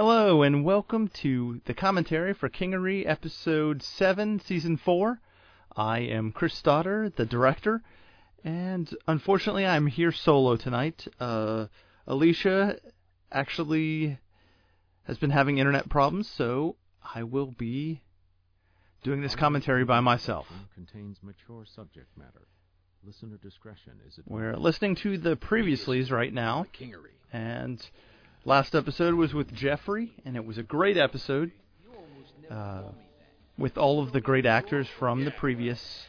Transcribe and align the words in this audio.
Hello 0.00 0.44
and 0.44 0.64
welcome 0.64 1.08
to 1.08 1.60
the 1.64 1.74
commentary 1.74 2.32
for 2.32 2.48
Kingery 2.48 3.04
episode 3.04 3.82
7 3.82 4.38
season 4.38 4.76
4. 4.76 5.20
I 5.76 5.98
am 5.98 6.30
Chris 6.30 6.54
Stadther, 6.54 7.10
the 7.16 7.26
director, 7.26 7.82
and 8.44 8.88
unfortunately 9.08 9.66
I'm 9.66 9.88
here 9.88 10.12
solo 10.12 10.54
tonight. 10.54 11.08
Uh, 11.18 11.66
Alicia 12.06 12.78
actually 13.32 14.20
has 15.02 15.18
been 15.18 15.30
having 15.30 15.58
internet 15.58 15.88
problems, 15.88 16.30
so 16.30 16.76
I 17.02 17.24
will 17.24 17.50
be 17.50 18.00
doing 19.02 19.20
this 19.20 19.34
commentary 19.34 19.84
by 19.84 19.98
myself. 19.98 20.46
Contains 20.76 21.18
mature 21.24 21.64
subject 21.74 22.16
matter. 22.16 22.46
Listener 23.04 23.36
discretion 23.42 23.94
is 24.06 24.16
advised. 24.18 24.30
We're 24.30 24.56
listening 24.56 24.94
to 25.02 25.18
the 25.18 25.34
previouslys 25.34 26.12
right 26.12 26.32
now, 26.32 26.66
Kingery. 26.72 27.16
and 27.32 27.84
last 28.44 28.74
episode 28.74 29.14
was 29.14 29.34
with 29.34 29.52
Jeffrey, 29.54 30.12
and 30.24 30.36
it 30.36 30.44
was 30.44 30.58
a 30.58 30.62
great 30.62 30.96
episode 30.96 31.52
uh, 32.50 32.82
with 33.56 33.76
all 33.76 34.02
of 34.02 34.12
the 34.12 34.20
great 34.20 34.46
actors 34.46 34.88
from 34.98 35.24
the 35.24 35.30
previous 35.30 36.06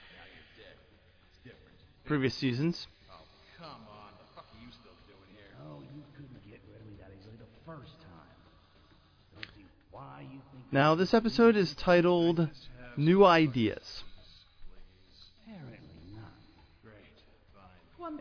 previous 2.05 2.33
seasons. 2.33 2.87
Now, 10.71 10.93
this 10.93 11.15
episode 11.15 11.55
is 11.55 11.73
titled 11.73 12.47
New 12.95 13.25
Ideas. 13.25 14.03
apparently 15.47 15.79
not. 16.13 16.31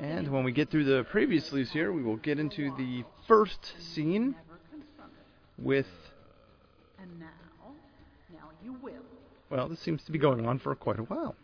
And 0.01 0.29
when 0.29 0.45
we 0.45 0.53
get 0.53 0.71
through 0.71 0.85
the 0.85 1.05
previous 1.05 1.53
leaves 1.53 1.73
here, 1.73 1.93
we 1.93 2.03
will 2.03 2.17
get 2.17 2.39
into 2.39 2.75
the 2.77 3.05
first 3.27 3.73
scene 3.95 4.35
with, 5.59 5.87
And 7.01 7.19
now, 7.19 7.27
now 8.33 8.51
you 8.65 8.77
will. 8.83 9.03
well, 9.51 9.69
this 9.69 9.81
seems 9.81 10.03
to 10.05 10.13
be 10.13 10.19
going 10.19 10.47
on 10.47 10.59
for 10.59 10.75
quite 10.75 10.99
a 10.99 11.03
while. 11.03 11.35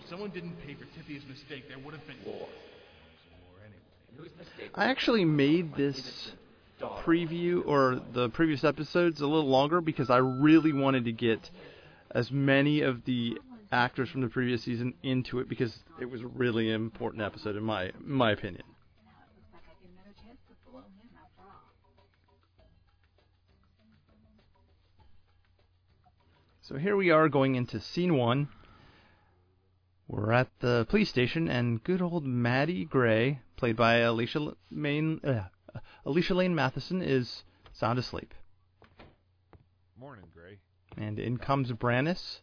If 0.00 0.08
someone 0.08 0.30
didn't 0.30 0.56
pay 0.66 0.74
for 0.74 0.86
Tiffy's 0.96 1.22
mistake, 1.28 1.68
there 1.68 1.78
would 1.78 1.94
have 1.94 2.06
been 2.06 2.16
war. 2.24 2.48
War. 4.18 4.26
I 4.74 4.86
actually 4.86 5.24
made 5.24 5.74
this 5.76 6.32
preview 6.80 7.66
or 7.66 8.00
the 8.12 8.28
previous 8.30 8.64
episodes 8.64 9.20
a 9.20 9.26
little 9.26 9.48
longer 9.48 9.80
because 9.80 10.10
I 10.10 10.18
really 10.18 10.72
wanted 10.72 11.04
to 11.04 11.12
get 11.12 11.50
as 12.10 12.30
many 12.30 12.80
of 12.80 13.04
the 13.04 13.38
actors 13.70 14.08
from 14.08 14.20
the 14.20 14.28
previous 14.28 14.62
season 14.62 14.94
into 15.02 15.40
it 15.40 15.48
because 15.48 15.78
it 16.00 16.10
was 16.10 16.22
a 16.22 16.26
really 16.26 16.70
important 16.70 17.22
episode 17.22 17.56
in 17.56 17.62
my 17.62 17.90
my 18.00 18.30
opinion. 18.32 18.62
Now 19.04 19.10
it 19.22 19.36
looks 19.36 19.52
like 19.52 19.62
I 19.66 19.74
get 19.82 19.90
another 19.92 20.14
chance 20.22 20.38
to 20.48 20.70
blow 20.70 20.80
him 20.80 21.08
after 21.14 21.42
all. 21.42 21.72
So 26.62 26.76
here 26.76 26.96
we 26.96 27.10
are 27.10 27.28
going 27.28 27.54
into 27.54 27.80
scene 27.80 28.16
one. 28.16 28.48
We're 30.08 30.32
at 30.32 30.48
the 30.60 30.86
police 30.88 31.10
station, 31.10 31.48
and 31.48 31.84
good 31.84 32.00
old 32.00 32.24
Maddie 32.24 32.86
Gray, 32.86 33.40
played 33.56 33.76
by 33.76 33.96
Alicia 33.96 34.54
Main, 34.70 35.20
uh, 35.22 35.48
Alicia 36.06 36.32
Lane 36.34 36.54
Matheson, 36.54 37.02
is 37.02 37.44
sound 37.74 37.98
asleep. 37.98 38.32
Morning, 40.00 40.24
Gray. 40.34 40.58
And 40.96 41.18
in 41.18 41.36
comes 41.36 41.70
Brennis, 41.72 42.40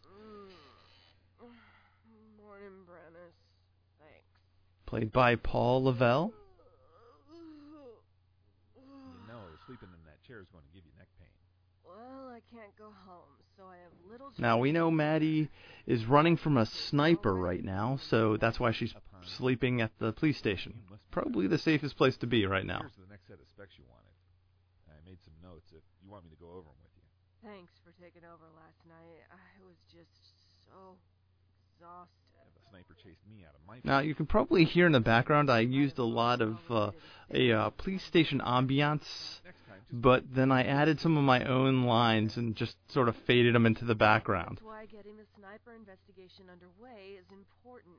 Morning, 2.38 2.86
Brennis. 2.86 3.34
Thanks. 3.98 4.30
Played 4.86 5.12
by 5.12 5.36
Paul 5.36 5.84
Lavelle. 5.84 6.32
You 8.74 8.82
know, 9.28 9.42
sleeping 9.66 9.88
in 9.92 10.04
that 10.06 10.22
chair 10.26 10.40
is 10.40 10.46
going 10.52 10.64
to 10.64 10.72
give 10.72 10.84
you 10.86 10.92
neck 10.96 11.08
pain. 11.18 11.28
Well, 11.84 12.30
I 12.30 12.40
can't 12.54 12.74
go 12.78 12.92
home, 13.06 13.34
so 13.56 13.64
I 13.64 13.76
have 13.82 13.92
little. 14.10 14.32
Now 14.38 14.58
we 14.58 14.72
know 14.72 14.90
Maddie 14.90 15.50
is 15.86 16.06
running 16.06 16.36
from 16.36 16.56
a 16.56 16.66
sniper 16.66 17.34
right 17.34 17.62
now, 17.62 17.98
so 18.08 18.36
that's 18.36 18.58
why 18.58 18.72
she's 18.72 18.94
sleeping 19.36 19.80
at 19.80 19.90
the 19.98 20.12
police 20.12 20.38
station. 20.38 20.74
Probably 21.10 21.46
the 21.46 21.58
safest 21.58 21.96
place 21.96 22.16
to 22.18 22.26
be 22.26 22.46
right 22.46 22.66
now. 22.66 22.80
Here's 22.80 22.94
the 22.94 23.10
next 23.10 23.26
set 23.26 23.40
of 23.40 23.48
specs 23.48 23.74
you 23.78 23.84
wanted. 23.88 24.12
I 24.88 24.98
made 25.08 25.18
some 25.24 25.34
notes 25.42 25.72
if 25.72 25.82
you 26.02 26.10
want 26.10 26.24
me 26.24 26.30
to 26.30 26.36
go 26.36 26.48
over 26.50 26.68
them 26.68 26.78
with 26.82 26.94
you. 26.94 27.02
Thanks 27.42 27.72
for 27.82 27.92
taking 28.02 28.24
over 28.24 28.46
last 28.54 28.84
night. 28.86 29.22
I 29.30 29.62
was 29.64 29.78
just 29.90 30.34
so 30.68 30.98
exhausted. 31.74 32.25
If 32.76 32.82
a 32.82 32.92
sniper 32.92 33.00
chased 33.02 33.26
me 33.26 33.44
out 33.44 33.54
of 33.54 33.66
my 33.66 33.80
Now 33.84 34.00
you 34.00 34.14
can 34.14 34.26
probably 34.26 34.64
hear 34.64 34.86
in 34.86 34.92
the 34.92 35.00
background 35.00 35.50
I 35.50 35.60
used 35.60 35.98
a 35.98 36.04
lot 36.04 36.42
of 36.42 36.58
uh, 36.70 36.90
a 37.32 37.52
uh, 37.52 37.70
police 37.70 38.04
station 38.04 38.40
ambiance, 38.40 39.06
next 39.44 39.64
time, 39.66 39.80
just 39.88 40.02
but 40.02 40.24
then 40.34 40.52
I 40.52 40.62
added 40.62 41.00
some 41.00 41.16
of 41.16 41.24
my 41.24 41.44
own 41.44 41.84
lines 41.84 42.36
and 42.36 42.54
just 42.54 42.76
sort 42.92 43.08
of 43.08 43.16
faded 43.26 43.54
them 43.54 43.66
into 43.66 43.84
the 43.84 43.94
background. 43.94 44.58
That's 44.58 44.66
why 44.66 44.86
getting 44.86 45.16
the 45.16 45.26
sniper 45.38 45.74
investigation 45.74 46.46
underway 46.52 47.18
is 47.18 47.26
important. 47.32 47.96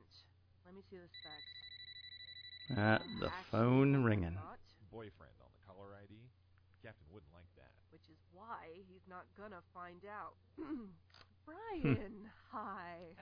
Let 0.64 0.74
me 0.74 0.82
see 0.90 0.96
the 0.96 1.10
specs. 1.10 2.78
Uh, 2.78 2.98
the 3.20 3.30
phone 3.50 4.04
ringing. 4.04 4.36
boyfriend 4.92 5.36
on 5.40 5.50
the 5.52 5.62
caller 5.66 5.92
ID. 5.96 6.14
Captain 6.84 7.08
wouldn't 7.12 7.32
like 7.32 7.48
that. 7.56 7.72
Which 7.90 8.04
is 8.08 8.20
why 8.32 8.68
he's 8.88 9.04
not 9.08 9.24
gonna 9.36 9.60
find 9.74 10.00
out. 10.04 10.36
Brian, 11.44 12.28
hi. 12.52 13.16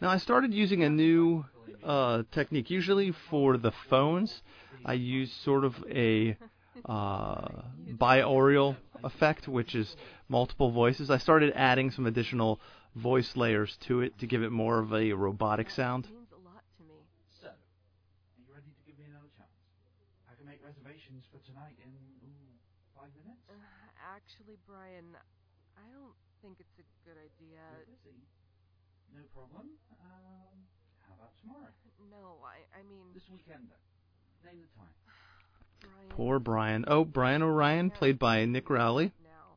Now 0.00 0.10
I 0.10 0.18
started 0.18 0.52
using 0.52 0.82
a 0.82 0.90
new 0.90 1.44
uh, 1.82 2.24
technique. 2.32 2.70
Usually 2.70 3.12
for 3.30 3.56
the 3.56 3.72
phones, 3.88 4.42
I 4.84 4.94
use 4.94 5.32
sort 5.44 5.64
of 5.64 5.74
a 5.90 6.36
uh, 6.84 7.62
binaural 7.92 8.76
effect, 9.02 9.48
which 9.48 9.74
is 9.74 9.96
multiple 10.28 10.70
voices. 10.72 11.10
I 11.10 11.18
started 11.18 11.52
adding 11.54 11.90
some 11.90 12.06
additional 12.06 12.60
voice 12.96 13.36
layers 13.36 13.76
to 13.86 14.00
it 14.00 14.18
to 14.18 14.26
give 14.26 14.42
it 14.42 14.50
more 14.50 14.78
of 14.78 14.92
a 14.92 15.12
robotic 15.12 15.70
sound. 15.70 16.06
Means 16.10 16.30
a 16.32 16.42
lot 16.48 16.62
to 16.78 16.82
me. 16.84 16.98
So, 17.40 17.48
are 17.48 18.40
you 18.40 18.50
ready 18.52 18.70
to 18.70 18.82
give 18.86 18.98
me 18.98 19.04
another 19.08 19.30
chance? 19.36 19.50
I 20.30 20.34
can 20.36 20.46
make 20.46 20.62
reservations 20.64 21.24
for 21.30 21.38
tonight 21.46 21.78
in 21.82 21.92
five 22.96 23.10
minutes. 23.16 23.40
Actually, 24.14 24.56
Brian, 24.66 25.16
I 25.74 25.86
don't 25.90 26.14
think 26.40 26.60
it's 26.60 26.78
a 26.78 26.86
good 27.02 27.18
idea. 27.18 27.62
You're 29.14 29.22
busy. 29.22 29.30
No 29.30 29.46
problem. 29.46 29.70
Um, 30.02 30.58
how 31.06 31.14
about 31.14 31.32
tomorrow? 31.40 31.70
No, 32.10 32.42
I, 32.42 32.66
I 32.74 32.82
mean, 32.82 33.06
This 33.14 33.22
weekend, 33.30 33.70
then. 33.70 33.78
Name 34.52 34.60
the 34.60 34.70
time. 34.74 34.90
Brian. 35.80 36.08
Poor 36.10 36.38
Brian. 36.38 36.84
Oh, 36.88 37.04
Brian 37.04 37.42
Orion, 37.42 37.90
played 37.90 38.18
by 38.18 38.44
Nick 38.44 38.68
Rowley. 38.70 39.12
Now, 39.22 39.56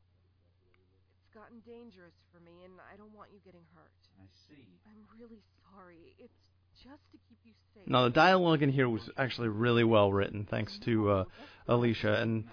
it's 1.25 1.33
gotten 1.33 1.59
dangerous 1.65 2.13
for 2.31 2.39
me, 2.39 2.63
and 2.63 2.73
I 2.93 2.97
don't 2.97 3.13
want 3.13 3.29
you 3.33 3.39
getting 3.43 3.65
hurt. 3.75 3.91
I 4.21 4.25
see. 4.47 4.67
I'm 4.85 5.19
really 5.19 5.41
sorry. 5.73 6.13
It's 6.19 6.37
just 6.83 7.01
to 7.11 7.17
keep 7.27 7.37
you 7.43 7.53
safe. 7.73 7.87
Now 7.87 8.03
the 8.03 8.11
dialogue 8.11 8.61
in 8.61 8.69
here 8.69 8.89
was 8.89 9.09
actually 9.17 9.49
really 9.49 9.83
well 9.83 10.11
written, 10.11 10.47
thanks 10.49 10.77
to 10.85 11.09
uh, 11.09 11.23
Alicia, 11.67 12.21
and 12.21 12.45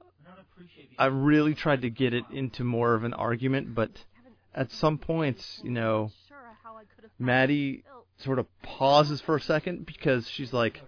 I 0.00 0.30
don't 0.30 0.40
appreciate 0.40 0.90
the 0.90 1.02
I 1.02 1.06
really 1.06 1.54
tried 1.54 1.82
to 1.82 1.90
get 1.90 2.12
it 2.14 2.24
into 2.32 2.64
more 2.64 2.94
of 2.94 3.04
an 3.04 3.14
argument, 3.14 3.74
but 3.74 3.90
Haven't 3.90 4.17
at 4.58 4.72
some 4.72 4.98
points, 4.98 5.60
you 5.62 5.70
know, 5.70 6.10
sure 6.26 6.36
how 6.64 6.76
I 6.76 6.82
could 6.82 7.04
have 7.04 7.12
Maddie 7.18 7.84
sort 8.18 8.40
of 8.40 8.46
pauses 8.62 9.20
for 9.20 9.36
a 9.36 9.40
second 9.40 9.86
because 9.86 10.28
she's 10.28 10.52
like, 10.52 10.82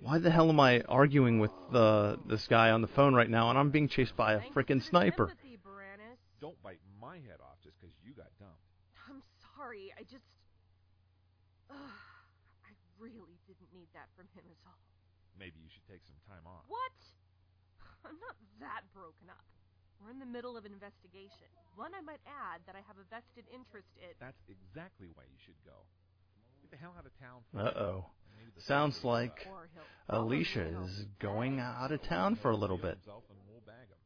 "Why 0.00 0.18
the 0.18 0.30
hell 0.30 0.48
am 0.50 0.58
I 0.58 0.80
arguing 0.82 1.38
with 1.38 1.52
uh, 1.72 2.16
this 2.26 2.48
guy 2.48 2.70
on 2.72 2.82
the 2.82 2.88
phone 2.88 3.14
right 3.14 3.30
now? 3.30 3.48
And 3.48 3.56
I'm 3.58 3.70
being 3.70 3.88
chased 3.88 4.16
by 4.16 4.34
a 4.34 4.40
freaking 4.50 4.82
sniper." 4.82 5.32
Don't 6.40 6.60
bite 6.62 6.80
my 7.00 7.16
head 7.16 7.40
off 7.40 7.56
just 7.62 7.80
'cause 7.80 7.94
you 8.04 8.12
got 8.12 8.28
dumped. 8.38 8.60
I'm 9.08 9.22
sorry. 9.56 9.94
I 9.96 10.02
just. 10.02 10.26
Ugh, 11.70 11.76
I 11.78 12.70
really 12.98 13.38
didn't 13.46 13.72
need 13.72 13.88
that 13.94 14.10
from 14.16 14.26
him, 14.34 14.44
is 14.50 14.58
all. 14.66 14.82
Maybe 15.38 15.60
you 15.62 15.70
should 15.70 15.86
take 15.86 16.04
some 16.04 16.18
time 16.28 16.46
off. 16.46 16.64
What? 16.68 16.92
I'm 18.04 18.18
not 18.20 18.36
that 18.60 18.82
broken 18.92 19.30
up. 19.30 19.44
We're 20.02 20.12
in 20.12 20.20
the 20.20 20.28
middle 20.28 20.56
of 20.56 20.64
an 20.64 20.72
investigation. 20.72 21.48
One 21.74 21.92
I 21.96 22.00
might 22.00 22.22
add 22.24 22.62
that 22.66 22.76
I 22.76 22.82
have 22.86 22.96
a 22.96 23.06
vested 23.08 23.44
interest 23.52 23.90
in. 23.98 24.12
That's 24.20 24.40
exactly 24.48 25.08
why 25.14 25.24
you 25.28 25.38
should 25.44 25.58
go. 25.64 25.76
Get 26.62 26.70
the 26.70 26.80
hell 26.80 26.94
out 26.96 27.06
of 27.06 27.14
town. 27.20 27.42
Uh 27.52 27.60
a 27.60 27.72
oh. 27.76 27.96
while. 28.04 28.14
Maybe 28.36 28.52
the 28.52 28.62
Sounds 28.64 29.00
like 29.04 29.44
die. 29.44 29.50
Or 29.50 29.68
he'll 29.72 29.88
follow 30.06 30.28
Alicia 30.28 30.66
is 30.84 31.06
going 31.20 31.60
out 31.60 31.92
of 31.92 32.02
town 32.04 32.36
for 32.36 32.50
a 32.52 32.56
little 32.56 32.76
bit. 32.76 33.00
Himself 33.00 33.24
and 33.32 33.38
we'll 33.48 33.64
bag 33.64 33.88
him. 33.88 34.00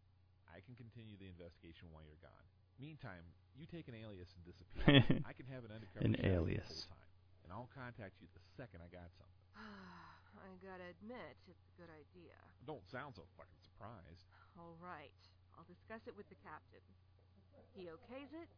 I 0.50 0.62
can 0.62 0.78
continue 0.78 1.18
the 1.18 1.26
investigation 1.26 1.90
while 1.90 2.06
you're 2.06 2.22
gone. 2.22 2.46
Meantime, 2.78 3.26
you 3.58 3.66
take 3.68 3.92
an 3.92 3.98
alias 3.98 4.30
and 4.38 4.42
disappear. 4.46 5.04
I 5.28 5.34
can 5.36 5.44
have 5.52 5.68
an 5.68 5.74
undercover 5.74 6.00
An 6.06 6.16
shadow 6.16 6.48
the 6.48 6.56
alias. 6.56 6.70
whole 6.70 6.96
time, 6.96 7.10
and 7.44 7.48
I'll 7.52 7.70
contact 7.76 8.16
you 8.22 8.30
the 8.32 8.40
second 8.56 8.80
I 8.80 8.88
got 8.88 9.10
something. 9.20 9.40
I 10.40 10.48
gotta 10.64 10.88
admit, 10.96 11.36
it's 11.44 11.60
a 11.60 11.74
good 11.76 11.92
idea. 11.92 12.32
Don't 12.64 12.80
sound 12.88 13.12
so 13.18 13.28
fucking 13.36 13.60
surprised. 13.60 14.24
All 14.56 14.78
right. 14.80 15.12
I'll 15.60 15.68
discuss 15.68 16.00
it 16.08 16.16
with 16.16 16.26
the 16.30 16.40
captain. 16.40 16.80
He 17.76 17.84
okays 17.84 18.32
it. 18.32 18.48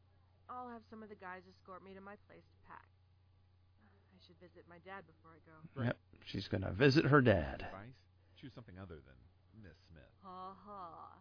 I'll 0.49 0.69
have 0.69 0.83
some 0.89 1.03
of 1.03 1.09
the 1.09 1.17
guys 1.17 1.43
escort 1.51 1.83
me 1.83 1.95
to 1.95 2.01
my 2.01 2.15
place 2.31 2.47
to 2.47 2.69
pack. 2.71 2.87
I 4.15 4.19
should 4.25 4.39
visit 4.39 4.63
my 4.69 4.79
dad 4.87 5.03
before 5.11 5.33
I 5.35 5.43
go. 5.43 5.83
Yep, 5.85 5.99
she's 6.27 6.47
gonna 6.47 6.71
visit 6.71 7.07
her 7.07 7.21
dad. 7.21 7.67
Advice? 7.67 7.99
Choose 8.41 8.53
something 8.55 8.77
other 8.81 8.95
than 8.95 9.65
Miss 9.65 9.73
Smith. 9.91 10.05
Ha 10.23 10.55
ha. 10.65 11.19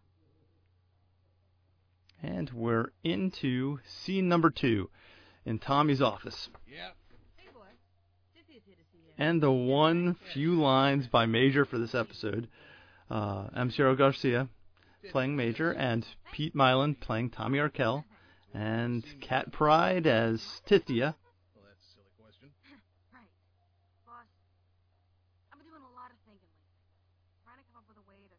And 2.22 2.48
we're 2.52 2.92
into 3.02 3.80
scene 3.84 4.28
number 4.28 4.50
two 4.50 4.88
in 5.44 5.58
Tommy's 5.58 6.00
office. 6.00 6.48
Yep. 6.68 6.94
Hey, 7.34 7.48
boy. 7.52 7.66
Cynthia's 8.36 8.62
here 8.64 8.76
to 8.76 8.84
see 8.92 8.98
you. 9.04 9.14
And 9.18 9.42
the 9.42 9.50
one 9.50 10.14
few 10.32 10.60
lines 10.60 11.08
by 11.08 11.26
Major 11.26 11.64
for 11.64 11.78
this 11.78 11.96
episode. 11.96 12.46
Uh, 13.10 13.48
M. 13.56 13.72
Ciro 13.72 13.96
Garcia 13.96 14.48
playing 15.10 15.36
Major, 15.36 15.72
and 15.72 16.06
Pete 16.32 16.54
Mylan 16.54 16.98
playing 16.98 17.30
Tommy 17.30 17.58
Arkell, 17.58 18.04
and 18.54 19.04
Cat 19.20 19.50
Pride 19.50 20.06
as 20.06 20.62
Tithia. 20.68 21.16
Well, 21.56 21.64
that's 21.66 21.82
a 21.82 21.90
silly 21.96 22.12
question. 22.20 22.48
Right. 23.12 23.32
Boss, 24.06 24.28
I've 25.50 25.58
been 25.58 25.66
doing 25.68 25.82
a 25.82 25.94
lot 25.96 26.12
of 26.12 26.18
thinking. 26.28 26.52
Trying 27.42 27.58
to 27.58 27.66
come 27.72 27.82
up 27.82 27.88
with 27.88 27.98
a 27.98 28.06
way 28.06 28.20
to, 28.28 28.36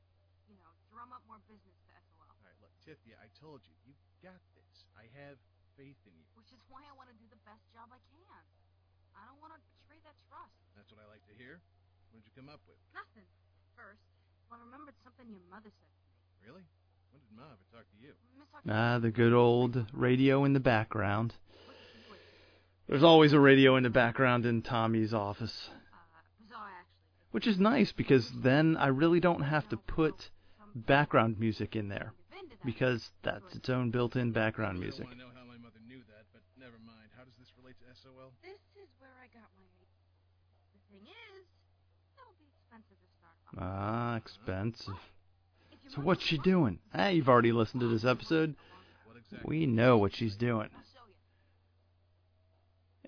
you 0.48 0.56
know, 0.62 0.72
drum 0.94 1.12
up 1.12 1.26
more 1.28 1.42
business 1.50 1.74
to 1.74 1.92
SOL. 2.14 2.30
All 2.30 2.40
right, 2.46 2.58
look, 2.62 2.72
Tithia, 2.86 3.18
I 3.20 3.28
told 3.42 3.66
you, 3.66 3.74
you 3.84 3.94
got 4.22 4.40
this. 4.56 4.88
I 4.96 5.10
have 5.20 5.36
faith 5.76 5.98
in 6.06 6.14
you. 6.16 6.26
Which 6.38 6.54
is 6.54 6.62
why 6.70 6.86
I 6.86 6.94
want 6.96 7.10
to 7.10 7.18
do 7.18 7.26
the 7.28 7.42
best 7.44 7.66
job 7.74 7.90
I 7.90 8.00
can. 8.14 8.44
I 9.14 9.26
don't 9.30 9.42
want 9.42 9.54
to 9.54 9.62
betray 9.62 10.02
that 10.06 10.18
trust. 10.30 10.58
That's 10.74 10.90
what 10.90 11.02
I 11.02 11.08
like 11.10 11.26
to 11.30 11.36
hear. 11.38 11.62
What 12.10 12.22
did 12.22 12.26
you 12.30 12.34
come 12.38 12.50
up 12.50 12.62
with? 12.70 12.78
Nothing. 12.94 13.26
First, 13.74 14.06
well, 14.50 14.62
I 14.62 14.66
remembered 14.70 14.98
something 15.02 15.26
your 15.30 15.42
mother 15.50 15.70
said 15.70 15.90
to 15.90 16.02
me. 16.02 16.03
Really? 16.46 16.64
When 17.12 17.22
did 17.22 17.32
Mom 17.36 17.46
ever 17.52 17.66
talk 17.72 17.86
to 17.90 17.98
you? 18.04 18.14
Ah, 18.70 19.00
the 19.00 19.12
good 19.12 19.34
old 19.34 19.86
radio 19.94 20.44
in 20.46 20.54
the 20.54 20.60
background. 20.60 21.34
what's 21.66 21.80
the 21.80 22.00
situation? 22.00 22.24
There's 22.88 23.04
always 23.04 23.34
a 23.34 23.40
radio 23.40 23.76
in 23.76 23.84
the 23.84 23.90
background 23.90 24.46
in 24.46 24.62
Tommy's 24.62 25.14
office, 25.14 25.70
Uh, 25.70 25.98
bizarre, 26.40 26.68
actually. 26.80 27.28
which 27.32 27.48
is 27.48 27.60
nice 27.60 27.92
because 27.92 28.32
then 28.42 28.78
I 28.78 28.88
really 28.88 29.20
don't 29.20 29.42
have 29.44 29.68
to 29.70 29.78
put 29.78 30.30
background 30.76 31.40
music 31.40 31.76
in 31.76 31.88
there 31.90 32.14
You've 32.32 32.44
into 32.44 32.56
that. 32.58 32.66
because 32.66 33.12
that's 33.22 33.56
its 33.56 33.70
own 33.70 33.92
built-in 33.92 34.32
background 34.32 34.80
music. 34.80 35.08
don't 35.08 35.18
want 35.18 35.20
to 35.20 35.26
know 35.26 35.32
how 35.36 35.46
my 35.48 35.58
mother 35.58 35.80
knew 35.88 36.02
that, 36.10 36.26
but 36.34 36.42
never 36.60 36.78
mind. 36.86 37.10
How 37.18 37.24
does 37.24 37.36
this 37.40 37.52
relate 37.62 37.76
to 37.80 37.86
SOL? 38.02 38.32
This 38.42 38.60
is 38.82 38.90
where 39.00 39.12
I 39.22 39.28
got 39.34 39.50
my. 39.58 39.64
The 40.74 40.80
thing 40.90 41.08
is, 41.08 41.46
that'll 42.16 42.34
be 42.40 42.48
expensive 42.48 42.98
to 43.02 43.10
start 43.20 43.36
off. 43.48 43.54
Ah, 43.60 44.16
expensive. 44.18 45.00
So 45.94 46.02
what's 46.02 46.24
she 46.24 46.40
doing? 46.40 46.80
Ah, 46.96 47.10
you've 47.10 47.30
already 47.30 47.52
listened 47.52 47.82
to 47.82 47.88
this 47.88 48.04
episode. 48.04 48.56
We 49.44 49.68
know 49.68 49.98
what 49.98 50.16
she's 50.16 50.36
doing. 50.36 50.70
I'll 50.76 50.84
show 50.92 51.02
you. 51.08 51.14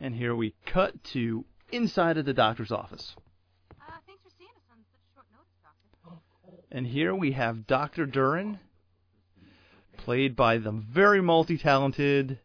And 0.06 0.14
here 0.14 0.36
we 0.36 0.54
cut 0.68 1.04
to 1.14 1.46
inside 1.72 2.18
of 2.18 2.26
the 2.26 2.34
doctor's 2.34 2.72
office. 2.72 3.16
Uh, 3.72 3.86
thanks 4.06 4.22
for 4.22 4.30
seeing 4.38 4.50
us 4.50 4.62
on 4.72 4.78
such 4.92 5.02
short 5.16 5.26
notice, 5.32 5.50
Doctor. 6.04 6.22
And 6.72 6.86
here 6.86 7.16
we 7.16 7.32
have 7.32 7.66
Dr. 7.66 8.06
Duran, 8.06 8.60
played 9.98 10.36
by 10.36 10.60
the 10.60 10.72
very 10.72 11.22
multi-talented 11.22 12.38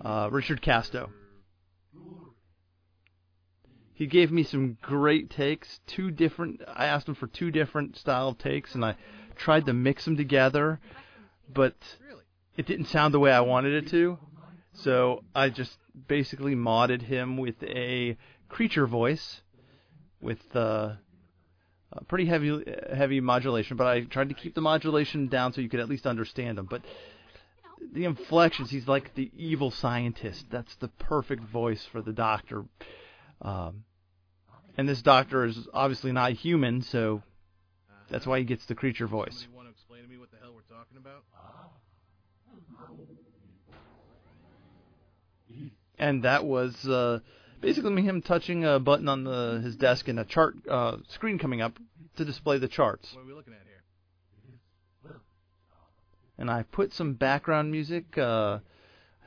uh, 0.00 0.30
Richard 0.32 0.62
Casto. 0.62 1.10
He 3.98 4.06
gave 4.06 4.30
me 4.30 4.44
some 4.44 4.78
great 4.80 5.28
takes, 5.28 5.80
two 5.88 6.12
different. 6.12 6.62
I 6.72 6.86
asked 6.86 7.08
him 7.08 7.16
for 7.16 7.26
two 7.26 7.50
different 7.50 7.96
style 7.96 8.28
of 8.28 8.38
takes, 8.38 8.76
and 8.76 8.84
I 8.84 8.94
tried 9.34 9.66
to 9.66 9.72
mix 9.72 10.04
them 10.04 10.16
together, 10.16 10.78
but 11.52 11.74
it 12.56 12.64
didn't 12.64 12.86
sound 12.86 13.12
the 13.12 13.18
way 13.18 13.32
I 13.32 13.40
wanted 13.40 13.72
it 13.72 13.90
to. 13.90 14.16
So 14.72 15.24
I 15.34 15.48
just 15.48 15.76
basically 16.06 16.54
modded 16.54 17.02
him 17.02 17.38
with 17.38 17.60
a 17.64 18.16
creature 18.48 18.86
voice, 18.86 19.40
with 20.20 20.44
uh, 20.54 20.92
a 21.90 22.04
pretty 22.06 22.26
heavy 22.26 22.72
heavy 22.94 23.18
modulation. 23.20 23.76
But 23.76 23.88
I 23.88 24.02
tried 24.02 24.28
to 24.28 24.36
keep 24.36 24.54
the 24.54 24.60
modulation 24.60 25.26
down 25.26 25.52
so 25.52 25.60
you 25.60 25.68
could 25.68 25.80
at 25.80 25.88
least 25.88 26.06
understand 26.06 26.56
him. 26.56 26.68
But 26.70 26.82
the 27.92 28.04
inflections, 28.04 28.70
he's 28.70 28.86
like 28.86 29.16
the 29.16 29.32
evil 29.36 29.72
scientist. 29.72 30.46
That's 30.52 30.76
the 30.76 30.86
perfect 30.86 31.42
voice 31.42 31.84
for 31.84 32.00
the 32.00 32.12
doctor. 32.12 32.64
Um, 33.42 33.82
and 34.78 34.88
this 34.88 35.02
doctor 35.02 35.44
is 35.44 35.68
obviously 35.74 36.12
not 36.12 36.32
human, 36.32 36.80
so 36.82 37.22
that's 38.08 38.26
why 38.26 38.38
he 38.38 38.44
gets 38.44 38.64
the 38.66 38.76
creature 38.76 39.08
voice. 39.08 39.40
Somebody 39.40 39.56
want 39.56 39.66
to 39.66 39.72
explain 39.72 40.02
to 40.04 40.08
me 40.08 40.16
what 40.16 40.30
the 40.30 40.38
hell 40.38 40.52
we're 40.54 40.74
talking 40.74 40.96
about? 40.96 41.24
and 45.98 46.22
that 46.22 46.44
was 46.44 46.88
uh, 46.88 47.18
basically 47.60 48.02
him 48.02 48.22
touching 48.22 48.64
a 48.64 48.78
button 48.78 49.08
on 49.08 49.24
the, 49.24 49.60
his 49.64 49.74
desk 49.74 50.06
and 50.06 50.20
a 50.20 50.24
chart 50.24 50.54
uh, 50.70 50.96
screen 51.08 51.40
coming 51.40 51.60
up 51.60 51.76
to 52.16 52.24
display 52.24 52.58
the 52.58 52.68
charts. 52.68 53.12
What 53.14 53.22
are 53.22 53.26
we 53.26 53.34
looking 53.34 53.54
at 53.54 53.60
here? 53.66 55.20
And 56.38 56.48
I 56.48 56.62
put 56.62 56.92
some 56.92 57.14
background 57.14 57.72
music. 57.72 58.16
Uh, 58.16 58.60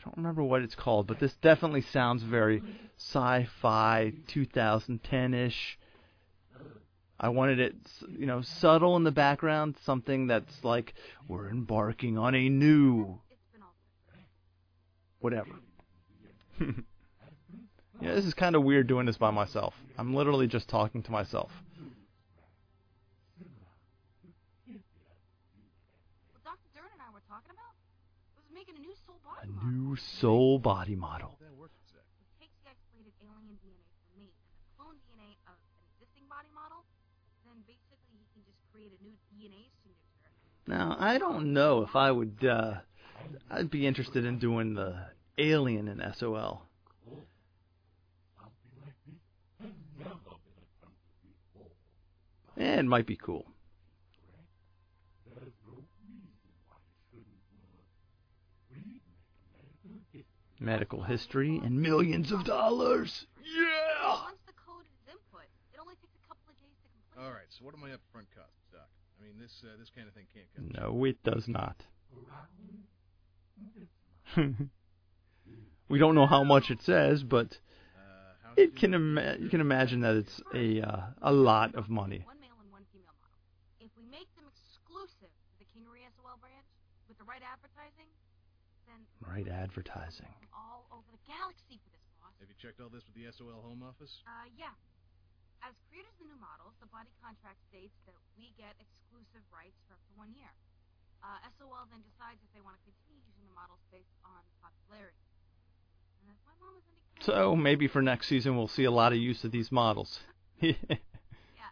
I 0.02 0.06
don't 0.06 0.18
remember 0.18 0.42
what 0.42 0.64
it's 0.64 0.74
called, 0.74 1.06
but 1.06 1.20
this 1.20 1.34
definitely 1.44 1.82
sounds 1.82 2.24
very 2.24 2.64
sci-fi, 2.98 4.14
2010ish. 4.30 5.54
I 7.20 7.30
wanted 7.30 7.60
it, 7.60 7.76
you 8.18 8.26
know, 8.26 8.42
subtle 8.42 8.96
in 8.96 9.04
the 9.04 9.12
background, 9.12 9.76
something 9.84 10.26
that's 10.26 10.64
like 10.64 10.96
we're 11.28 11.50
embarking 11.50 12.18
on 12.18 12.34
a 12.34 12.50
new 12.50 13.20
whatever. 15.20 15.52
yeah, 16.60 18.16
this 18.16 18.26
is 18.26 18.34
kind 18.34 18.56
of 18.56 18.64
weird 18.64 18.88
doing 18.88 19.06
this 19.06 19.18
by 19.18 19.30
myself. 19.30 19.76
I'm 20.00 20.16
literally 20.16 20.48
just 20.48 20.68
talking 20.68 21.04
to 21.04 21.12
myself. 21.12 21.52
New 29.64 29.96
SOL 29.96 30.60
body 30.60 30.96
model. 30.96 31.38
How 31.40 31.46
that 31.46 31.56
works 31.58 31.78
exactly? 31.86 32.26
It 32.26 32.50
takes 32.50 32.58
the 32.64 32.74
isolated 32.74 33.14
alien 33.22 33.58
DNA 33.62 33.86
from 33.94 34.10
me 34.18 34.34
and 34.34 34.58
the 34.58 34.70
clone 34.78 34.98
DNA 35.06 35.38
of 35.46 35.58
an 35.62 35.78
existing 35.94 36.26
body 36.30 36.50
model. 36.56 36.86
Then 37.46 37.62
basically 37.68 38.18
he 38.18 38.28
can 38.34 38.42
just 38.46 38.58
create 38.74 38.90
a 38.90 39.00
new 39.04 39.14
DNA 39.30 39.70
signature. 39.86 40.34
Now, 40.66 40.98
I 41.00 41.18
don't 41.18 41.54
know 41.54 41.84
if 41.84 41.96
I 41.96 42.12
would. 42.12 42.44
Uh, 42.44 42.82
I'd 43.50 43.70
be 43.70 43.86
interested 43.86 44.26
in 44.26 44.40
doing 44.40 44.74
the 44.74 44.96
alien 45.38 45.88
in 45.88 46.02
SOL. 46.18 46.66
Eh, 52.58 52.80
it 52.80 52.86
might 52.86 53.06
be 53.06 53.16
cool. 53.16 53.51
Medical 60.62 61.02
history 61.02 61.60
and 61.64 61.82
millions 61.82 62.32
of 62.32 62.46
dollars. 62.46 63.26
Yeah! 63.44 64.22
Once 64.30 64.38
the 64.46 64.54
code 64.54 64.86
is 64.86 64.94
input, 65.10 65.50
it 65.74 65.80
only 65.82 65.96
takes 65.96 66.14
a 66.24 66.28
couple 66.30 66.46
of 66.54 66.56
days 66.62 66.78
to 66.86 66.88
complete. 66.94 67.18
All 67.26 67.32
right. 67.34 67.50
So 67.50 67.66
what 67.66 67.74
are 67.74 67.82
my 67.82 67.90
upfront 67.90 68.30
costs, 68.38 68.62
Doc? 68.72 68.86
I 69.20 69.24
mean, 69.26 69.40
this 69.42 69.52
uh, 69.66 69.76
this 69.80 69.90
kind 69.90 70.08
of 70.08 70.14
thing 70.14 70.28
can't 70.34 70.46
come. 70.56 70.70
No, 70.70 71.04
it 71.06 71.18
does 71.24 71.48
not. 71.48 71.82
we 75.90 75.98
don't 76.00 76.14
know 76.16 76.28
how 76.28 76.44
much 76.44 76.70
it 76.70 76.82
says, 76.84 77.24
but 77.24 77.58
Uh, 77.98 78.54
it 78.58 78.76
can 78.76 78.94
ima- 78.94 79.38
you 79.40 79.50
can 79.50 79.62
imagine 79.62 80.02
that 80.02 80.16
it's 80.16 80.42
a 80.54 80.82
uh, 80.82 81.02
a 81.24 81.34
lot 81.34 81.74
of 81.76 81.90
money. 81.90 82.22
One 82.26 82.40
male 82.40 82.54
and 82.62 82.72
one 82.72 82.86
female 82.94 83.16
model. 83.20 83.40
If 83.80 83.90
we 83.98 84.04
make 84.06 84.30
them 84.36 84.46
exclusive 84.46 85.30
to 85.34 85.54
the 85.60 85.66
Kingery 85.66 86.06
SOL 86.16 86.38
branch 86.40 86.70
with 87.10 87.18
the 87.18 87.26
right 87.26 87.42
advertising, 87.42 88.08
then 88.88 89.00
Right 89.26 89.48
advertising. 89.48 90.30
All 91.32 91.48
over 91.48 91.56
the 91.56 91.72
galaxy 91.72 91.80
for 91.80 91.90
this 91.96 92.04
boss. 92.20 92.34
Have 92.40 92.50
you 92.52 92.58
checked 92.60 92.80
all 92.84 92.92
this 92.92 93.04
with 93.08 93.16
the 93.16 93.26
SOL 93.32 93.62
Home 93.64 93.84
Office? 93.84 94.20
Uh, 94.28 94.48
yeah. 94.60 94.76
As 95.64 95.78
creators 95.88 96.12
of 96.18 96.26
the 96.26 96.30
new 96.34 96.40
models, 96.42 96.74
the 96.82 96.90
body 96.90 97.14
contract 97.22 97.62
states 97.70 97.94
that 98.10 98.18
we 98.36 98.52
get 98.58 98.74
exclusive 98.82 99.46
rights 99.54 99.78
for 99.86 99.94
up 99.94 100.02
to 100.10 100.14
one 100.18 100.34
year. 100.34 100.50
Uh, 101.22 101.38
SOL 101.56 101.86
then 101.94 102.02
decides 102.02 102.42
if 102.42 102.50
they 102.58 102.64
want 102.66 102.82
to 102.82 102.84
continue 102.90 103.22
using 103.22 103.46
the 103.46 103.54
models 103.54 103.80
based 103.94 104.18
on 104.26 104.42
popularity. 104.58 105.22
And 106.26 106.34
if 106.34 106.40
my 106.50 106.56
mom 106.58 106.82
is 106.82 106.86
So 107.22 107.54
maybe 107.54 107.86
for 107.86 108.02
next 108.02 108.26
season 108.26 108.58
we'll 108.58 108.72
see 108.72 108.90
a 108.90 108.94
lot 108.94 109.14
of 109.14 109.22
use 109.22 109.46
of 109.46 109.54
these 109.54 109.70
models. 109.70 110.26
yeah, 110.60 110.74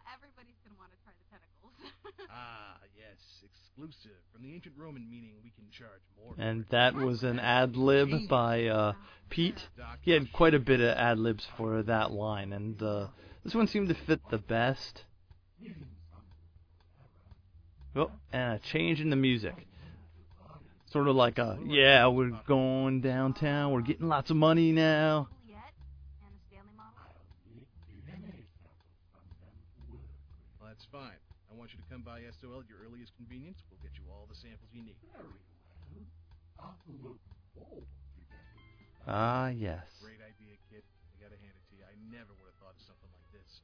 everybody's 0.05 0.61
gonna 0.61 0.77
want 0.77 0.93
to 0.93 0.99
try 1.01 1.17
the 1.17 1.25
tentacles. 1.33 1.73
ah, 2.29 2.77
yes, 2.93 3.17
exclusive. 3.83 4.17
From 4.33 4.43
the 4.43 4.53
ancient 4.53 4.75
Roman 4.77 5.09
meaning, 5.09 5.33
we 5.43 5.51
can 5.51 5.65
charge 5.71 6.01
more. 6.17 6.33
and 6.37 6.65
that 6.71 6.95
was 6.95 7.23
an 7.23 7.39
ad 7.39 7.75
lib 7.75 8.09
by 8.29 8.65
uh, 8.65 8.93
Pete. 9.29 9.59
He 10.01 10.11
had 10.11 10.31
quite 10.33 10.53
a 10.53 10.59
bit 10.59 10.81
of 10.81 10.97
ad 10.97 11.19
libs 11.19 11.47
for 11.57 11.81
that 11.83 12.11
line, 12.11 12.53
and 12.53 12.81
uh, 12.81 13.07
this 13.43 13.53
one 13.53 13.67
seemed 13.67 13.89
to 13.89 13.95
fit 14.05 14.21
the 14.29 14.37
best. 14.37 15.03
Oh, 17.95 18.11
and 18.31 18.53
a 18.53 18.59
change 18.71 19.01
in 19.01 19.09
the 19.09 19.15
music. 19.15 19.55
Sort 20.91 21.07
of 21.07 21.15
like 21.15 21.37
a, 21.37 21.57
yeah, 21.65 22.07
we're 22.07 22.31
going 22.47 23.01
downtown, 23.01 23.71
we're 23.71 23.81
getting 23.81 24.07
lots 24.07 24.31
of 24.31 24.37
money 24.37 24.71
now. 24.71 25.27
Juliet 25.45 25.63
and 26.21 26.33
the 26.33 26.39
Stanley 26.47 26.73
model. 26.75 26.89
Well, 30.59 30.69
that's 30.69 30.85
fine. 30.91 31.18
I 31.59 31.67
want 31.67 31.75
want 31.75 31.75
you 31.75 31.83
to 31.83 31.91
come 31.91 32.03
by 32.07 32.23
SOL 32.39 32.61
at 32.63 32.69
your 32.71 32.79
earliest 32.87 33.11
convenience. 33.17 33.59
We'll 33.69 33.83
get 33.83 33.91
you 33.99 34.07
all 34.09 34.23
the 34.29 34.35
samples 34.35 34.71
you 34.71 34.81
need. 34.81 34.95
Ah, 39.05 39.49
yes. 39.49 39.83
Great 40.01 40.23
idea, 40.23 40.55
kid. 40.71 40.83
I 41.11 41.21
gotta 41.21 41.35
hand 41.35 41.51
it 41.51 41.67
to 41.67 41.75
you. 41.75 41.83
I 41.83 41.99
never 42.15 42.31
would 42.39 42.47
have 42.47 42.55
thought 42.63 42.79
of 42.79 42.83
something 42.87 43.09
like 43.11 43.27
this. 43.35 43.59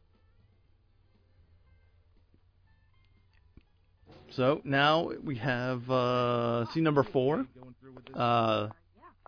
So 4.35 4.59
now 4.65 5.11
we 5.23 5.37
have 5.37 5.89
uh, 5.89 6.65
scene 6.73 6.83
number 6.83 7.03
four. 7.03 7.47
Going 7.57 7.75
through 7.79 7.93
with 7.93 8.05
this? 8.07 8.15
Uh, 8.17 8.71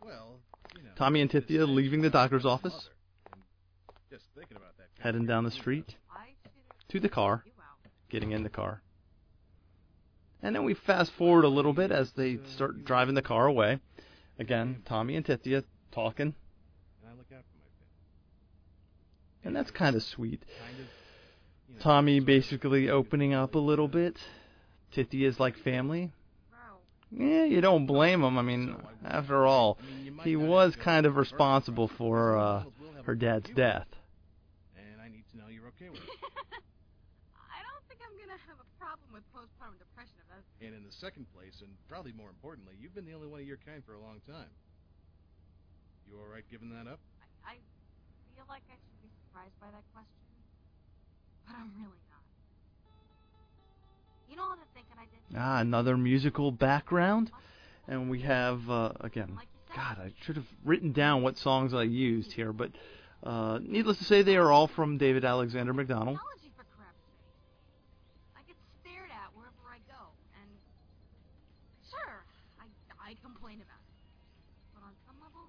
well, 0.04 0.42
you 0.76 0.84
know, 0.84 0.90
Tommy 0.98 1.22
and 1.22 1.30
this 1.32 1.46
Tithia 1.46 1.66
leaving 1.66 2.02
the 2.02 2.10
doctor's 2.10 2.44
office. 2.46 2.74
mother. 2.74 2.84
And 3.32 3.42
Just 4.12 4.26
thinking 4.36 4.58
about 4.58 4.76
that. 4.78 4.88
heading 5.00 5.26
down 5.26 5.46
the 5.46 5.52
street 5.52 5.96
to 6.90 7.00
the 7.00 7.08
car, 7.08 7.44
you 7.46 7.52
out. 7.52 7.57
Getting 8.10 8.32
in 8.32 8.44
the 8.44 8.50
car. 8.50 8.82
And 10.42 10.56
then 10.56 10.64
we 10.64 10.74
fast 10.74 11.12
forward 11.14 11.46
a 11.46 11.50
little 11.50 11.74
bit 11.74 11.92
as 11.92 12.12
they 12.14 12.40
start 12.56 12.86
driving 12.86 13.16
the 13.16 13.22
car 13.22 13.48
away. 13.48 13.80
Again, 14.40 14.84
Tommy 14.86 15.16
and 15.16 15.26
Tithia 15.26 15.64
talking, 15.92 16.36
And 19.44 19.56
that's 19.56 19.72
kind 19.72 19.96
of 19.96 20.04
sweet. 20.04 20.44
Tommy 21.80 22.20
basically 22.20 22.90
opening 22.90 23.34
up 23.34 23.56
a 23.56 23.60
little 23.60 23.88
bit. 23.88 24.18
Tithia's 24.94 25.40
like 25.40 25.58
family. 25.58 26.12
Yeah, 27.12 27.46
you 27.46 27.62
don't 27.62 27.86
blame 27.86 28.22
him. 28.22 28.38
I 28.38 28.42
mean, 28.42 28.76
after 29.06 29.46
all, 29.46 29.78
he 30.24 30.36
was 30.36 30.76
kind 30.76 31.06
of 31.06 31.16
responsible 31.16 31.88
for 31.88 32.38
uh, 32.38 32.64
her 33.04 33.16
dad's 33.16 33.50
death. 33.52 33.88
And 34.76 35.00
I 35.00 35.08
need 35.08 35.24
to 35.32 35.38
know 35.38 35.48
you're 35.48 35.68
okay 35.68 35.88
with 35.88 36.04
it. 36.04 36.20
I 37.40 37.64
don't 37.64 37.84
think 37.88 38.02
I'm 38.04 38.20
gonna 38.20 38.40
have 38.52 38.60
a 38.60 38.68
problem 38.76 39.08
with 39.14 39.24
postpartum 39.32 39.80
depression 39.80 40.20
if 40.20 40.28
that's 40.28 40.47
And 40.60 40.74
in 40.74 40.84
the 40.84 40.92
second 40.92 41.28
place, 41.36 41.62
and 41.62 41.70
probably 41.88 42.14
more 42.14 42.30
importantly, 42.30 42.74
you've 42.82 42.96
been 42.96 43.06
the 43.06 43.14
only 43.14 43.28
one 43.28 43.42
of 43.42 43.48
your 43.48 43.60
kind 43.66 43.84
for 43.86 43.94
a 43.94 44.00
long 44.00 44.22
time. 44.26 44.50
You 46.10 46.18
all 46.18 46.26
right 46.32 46.44
giving 46.50 46.70
that 46.72 46.90
up? 46.90 47.00
I, 47.46 47.54
I 47.54 47.56
feel 48.36 48.46
like 48.50 48.64
I 48.70 48.74
should 48.74 49.02
be 49.04 49.10
surprised 49.28 49.54
by 49.62 49.68
that 49.70 49.84
question, 49.94 50.34
but 51.46 51.56
I'm 51.62 51.70
really 51.78 52.02
not. 52.10 52.26
You 54.30 54.36
know 54.36 54.44
all 54.44 54.58
the 54.58 54.66
thinking 54.74 54.98
I 54.98 55.06
did? 55.06 55.38
Ah, 55.38 55.60
another 55.60 55.96
musical 55.98 56.52
background. 56.52 57.32
And 57.88 58.10
we 58.10 58.22
have, 58.22 58.70
uh, 58.70 58.92
again, 59.00 59.32
Like 59.36 59.48
you 59.54 59.62
said, 59.70 59.76
God, 59.78 59.98
I 60.04 60.12
should 60.26 60.36
have 60.36 60.48
written 60.66 60.92
down 60.92 61.22
what 61.24 61.38
songs 61.38 61.74
I 61.74 61.84
used 61.84 62.34
here, 62.34 62.52
but 62.52 62.72
uh, 63.24 63.60
needless 63.62 63.98
to 64.00 64.04
say, 64.04 64.24
they 64.24 64.36
are 64.36 64.52
all 64.52 64.68
from 64.68 64.98
David 64.98 65.24
Alexander 65.24 65.72
McDonald. 65.74 66.18
technology 66.20 66.52
for 66.60 66.66
crap's 66.76 67.00
sake. 67.08 67.24
I 68.36 68.42
get 68.44 68.60
stared 68.84 69.08
at 69.08 69.32
wherever 69.40 69.64
I 69.72 69.80
go, 69.88 70.02
and 70.36 70.50
sure, 71.88 72.28
I 72.60 72.68
I 73.00 73.16
complain 73.24 73.64
about 73.64 73.80
it, 73.80 73.96
but 74.76 74.84
on 74.84 74.92
some 75.08 75.16
level, 75.24 75.48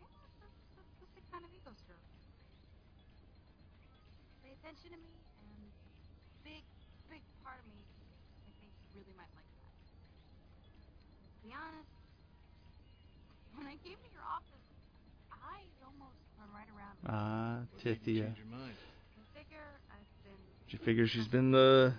yeah, 0.00 0.08
that's, 0.40 0.56
that's 0.72 0.92
just 1.04 1.12
the 1.20 1.24
kind 1.28 1.44
of 1.44 1.52
ego 1.52 1.68
stroke. 1.76 2.00
Pay 4.40 4.56
attention 4.56 4.88
to 4.96 4.98
me, 5.04 5.12
and 5.44 5.60
big, 6.48 6.64
big 7.12 7.20
part 7.44 7.60
of 7.60 7.66
me, 7.68 7.76
I 8.48 8.52
think, 8.64 8.72
really 8.96 9.12
might 9.20 9.28
like 9.36 9.44
that. 9.62 9.74
To 11.28 11.38
be 11.46 11.52
honest, 11.54 11.92
when 13.54 13.66
I 13.66 13.74
came 13.82 13.96
to 13.98 14.10
your 14.12 14.26
office, 14.28 14.66
I 15.32 15.64
almost 15.82 16.20
went 16.38 16.50
right 16.54 16.68
around. 16.76 16.97
Ah, 17.08 17.60
Maybe 17.84 17.96
Tithia. 17.96 18.24
Change 18.24 18.38
your 18.38 18.58
mind. 18.58 18.72
I 19.34 19.38
figure 19.38 19.58
I've 19.90 20.24
been 20.24 20.32
She 20.66 20.76
figures 20.76 21.10
she's 21.10 21.28
been 21.28 21.50
the 21.50 21.94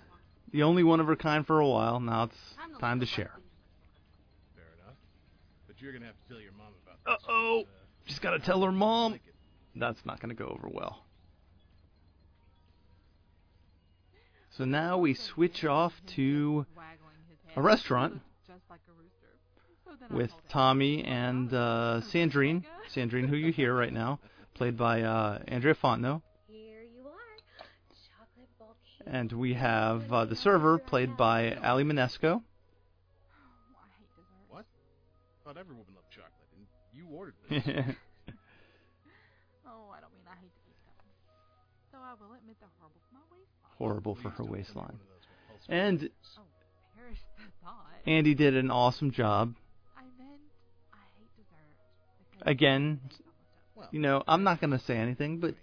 the 0.51 0.63
only 0.63 0.83
one 0.83 0.99
of 0.99 1.07
her 1.07 1.15
kind 1.15 1.45
for 1.45 1.59
a 1.59 1.67
while. 1.67 1.99
Now 1.99 2.23
it's 2.23 2.79
time 2.79 2.99
to 2.99 3.05
share. 3.05 3.31
Fair 4.55 4.65
enough. 4.81 4.95
But 5.67 5.81
you're 5.81 5.93
gonna 5.93 6.05
have 6.05 6.15
to 6.15 6.33
tell 6.33 6.41
your 6.41 6.51
mom 6.53 6.73
about 6.83 7.23
Uh-oh. 7.25 7.59
because, 7.59 7.73
uh, 7.73 8.05
she's 8.05 8.19
got 8.19 8.31
to 8.31 8.39
tell 8.39 8.61
her 8.63 8.71
mom. 8.71 9.19
That's 9.75 10.03
not 10.05 10.19
going 10.19 10.35
to 10.35 10.35
go 10.35 10.49
over 10.49 10.67
well. 10.67 11.03
So 14.57 14.65
now 14.65 14.97
we 14.97 15.13
switch 15.13 15.63
off 15.63 15.93
to 16.15 16.65
a 17.55 17.61
restaurant 17.61 18.19
with 20.11 20.31
Tommy 20.49 21.03
and 21.03 21.53
uh, 21.53 22.01
Sandrine. 22.11 22.63
Sandrine, 22.93 23.29
who 23.29 23.37
you 23.37 23.51
hear 23.53 23.73
right 23.73 23.93
now, 23.93 24.19
played 24.59 24.75
by 24.75 25.01
uh, 25.03 25.39
Andrea 25.47 25.73
Fontenot. 25.73 26.21
Here 26.49 26.81
you 26.93 27.07
are. 27.07 27.37
Chocolate 28.11 28.49
volcano. 28.59 29.17
And 29.17 29.31
we 29.31 29.53
have 29.53 30.11
uh, 30.11 30.25
the 30.25 30.35
server, 30.35 30.77
played 30.77 31.15
by 31.15 31.53
Ali 31.63 31.85
Manesco. 31.85 32.43
What? 34.49 34.65
Thought 35.45 35.55
every 35.55 35.75
woman 35.75 35.93
loved 35.95 36.11
chocolate, 36.11 36.49
and 36.57 36.65
you 36.93 37.07
ordered 37.09 37.35
this. 37.49 37.63
Oh, 39.65 39.93
I 39.95 40.01
don't 40.01 40.11
mean 40.11 40.27
I 40.27 40.35
hate 40.41 40.51
to 40.51 40.63
be 40.67 40.75
stubborn. 40.75 41.07
Though 41.93 41.99
I 42.03 42.15
will 42.19 42.35
admit 42.35 42.57
they're 42.59 42.67
horrible 42.79 42.99
for 43.07 43.15
my 43.15 43.21
waistline. 43.31 43.77
Horrible 43.77 44.15
for 44.15 44.29
her 44.29 44.37
don't 44.39 44.47
give 44.47 44.51
me 44.51 44.59
waistline. 44.59 44.83
one 44.83 44.91
of 44.91 45.07
those 45.07 45.23
compulsive 45.47 46.03
And. 46.03 46.09
Oh, 46.37 46.41
perish 46.97 47.19
the 47.37 47.43
thought. 47.63 47.87
Andy 48.05 48.35
did 48.35 48.57
an 48.57 48.71
awesome 48.71 49.11
job. 49.11 49.55
I 49.97 50.01
meant 50.21 50.41
I 50.91 50.97
hate 51.17 51.31
dessert. 51.37 52.45
Again, 52.49 52.99
You 53.91 53.99
know, 53.99 54.23
I'm 54.27 54.43
not 54.43 54.61
going 54.61 54.71
to 54.71 54.79
say 54.79 54.97
anything, 54.97 55.39
but 55.39 55.55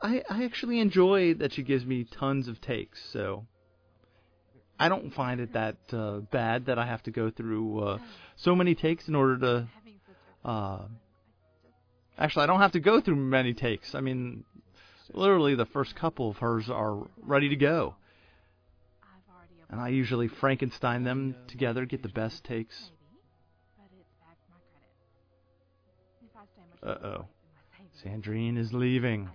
I, 0.00 0.22
I 0.28 0.44
actually 0.44 0.80
enjoy 0.80 1.34
that 1.34 1.52
she 1.52 1.62
gives 1.62 1.84
me 1.84 2.04
tons 2.04 2.48
of 2.48 2.60
takes, 2.60 3.00
so 3.12 3.46
I 4.78 4.88
don't 4.88 5.12
find 5.12 5.40
it 5.40 5.52
that 5.54 5.76
uh, 5.92 6.18
bad 6.30 6.66
that 6.66 6.78
I 6.78 6.86
have 6.86 7.02
to 7.04 7.10
go 7.10 7.30
through 7.30 7.80
uh, 7.80 7.98
so 8.36 8.54
many 8.54 8.74
takes 8.74 9.08
in 9.08 9.14
order 9.14 9.38
to. 9.38 9.68
Having 9.74 10.00
such 10.06 10.16
a 10.44 10.48
Uh, 10.48 10.88
actually, 12.16 12.44
I 12.44 12.46
don't 12.46 12.60
have 12.60 12.72
to 12.72 12.80
go 12.80 13.00
through 13.00 13.16
many 13.16 13.54
takes. 13.54 13.94
I 13.94 14.00
mean, 14.00 14.44
literally, 15.12 15.56
the 15.56 15.66
first 15.66 15.96
couple 15.96 16.30
of 16.30 16.38
hers 16.38 16.70
are 16.70 17.08
ready 17.22 17.48
to 17.48 17.56
go, 17.56 17.96
and 19.68 19.80
I 19.80 19.88
usually 19.88 20.28
Frankenstein 20.28 21.02
them 21.02 21.34
together, 21.48 21.86
get 21.86 22.02
the 22.02 22.08
best 22.08 22.44
takes. 22.44 22.90
Maybe, 23.78 24.04
but 26.80 27.28
Sandrine 28.04 28.56
is 28.58 28.72
leaving. 28.72 29.28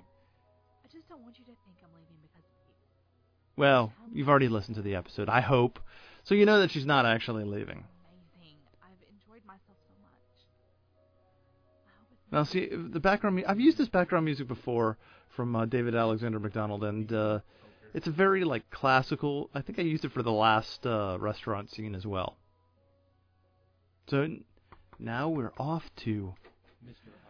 I 0.83 0.87
just 0.91 1.07
don't 1.09 1.21
want 1.21 1.37
you 1.37 1.45
to 1.45 1.51
think 1.51 1.77
I'm 1.83 1.89
leaving 1.95 2.15
because 2.21 2.45
of 2.45 2.51
you. 2.67 2.73
Well, 3.57 3.93
you've 4.13 4.29
already 4.29 4.47
listened 4.47 4.75
to 4.75 4.81
the 4.81 4.95
episode, 4.95 5.29
I 5.29 5.41
hope, 5.41 5.79
so 6.23 6.35
you 6.35 6.45
know 6.45 6.59
that 6.61 6.71
she's 6.71 6.85
not 6.85 7.05
actually 7.05 7.43
leaving. 7.43 7.83
Amazing. 8.39 8.57
I've 8.81 9.01
enjoyed 9.11 9.45
myself 9.45 9.77
so 9.87 9.93
much. 10.01 10.47
I 11.85 11.91
hope 11.99 12.07
it's 12.11 12.31
Now, 12.31 12.43
see, 12.43 12.69
the 12.91 12.99
background. 12.99 13.35
mu- 13.37 13.43
I've 13.47 13.59
used 13.59 13.77
this 13.77 13.89
background 13.89 14.25
music 14.25 14.47
before 14.47 14.97
from 15.35 15.55
uh, 15.55 15.65
David 15.65 15.95
Alexander 15.95 16.39
McDonald, 16.39 16.83
and 16.83 17.11
uh, 17.11 17.39
it's 17.93 18.07
a 18.07 18.11
very 18.11 18.43
like 18.43 18.69
classical. 18.69 19.49
I 19.53 19.61
think 19.61 19.77
I 19.79 19.83
used 19.83 20.05
it 20.05 20.11
for 20.11 20.23
the 20.23 20.31
last 20.31 20.85
uh, 20.85 21.17
restaurant 21.19 21.69
scene 21.71 21.95
as 21.95 22.05
well. 22.05 22.37
So 24.09 24.27
now 24.99 25.29
we're 25.29 25.53
off 25.57 25.83
to 26.03 26.33
Hey, 26.85 26.91
Kayla, 26.91 27.22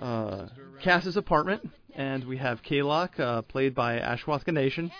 uh. 0.00 0.46
Cass's 0.82 1.16
apartment, 1.16 1.70
and 1.94 2.24
we 2.24 2.36
have 2.38 2.62
Kalok, 2.62 3.18
uh, 3.20 3.42
played 3.42 3.74
by 3.74 3.98
Ashwathka 3.98 4.52
Nation, 4.52 4.90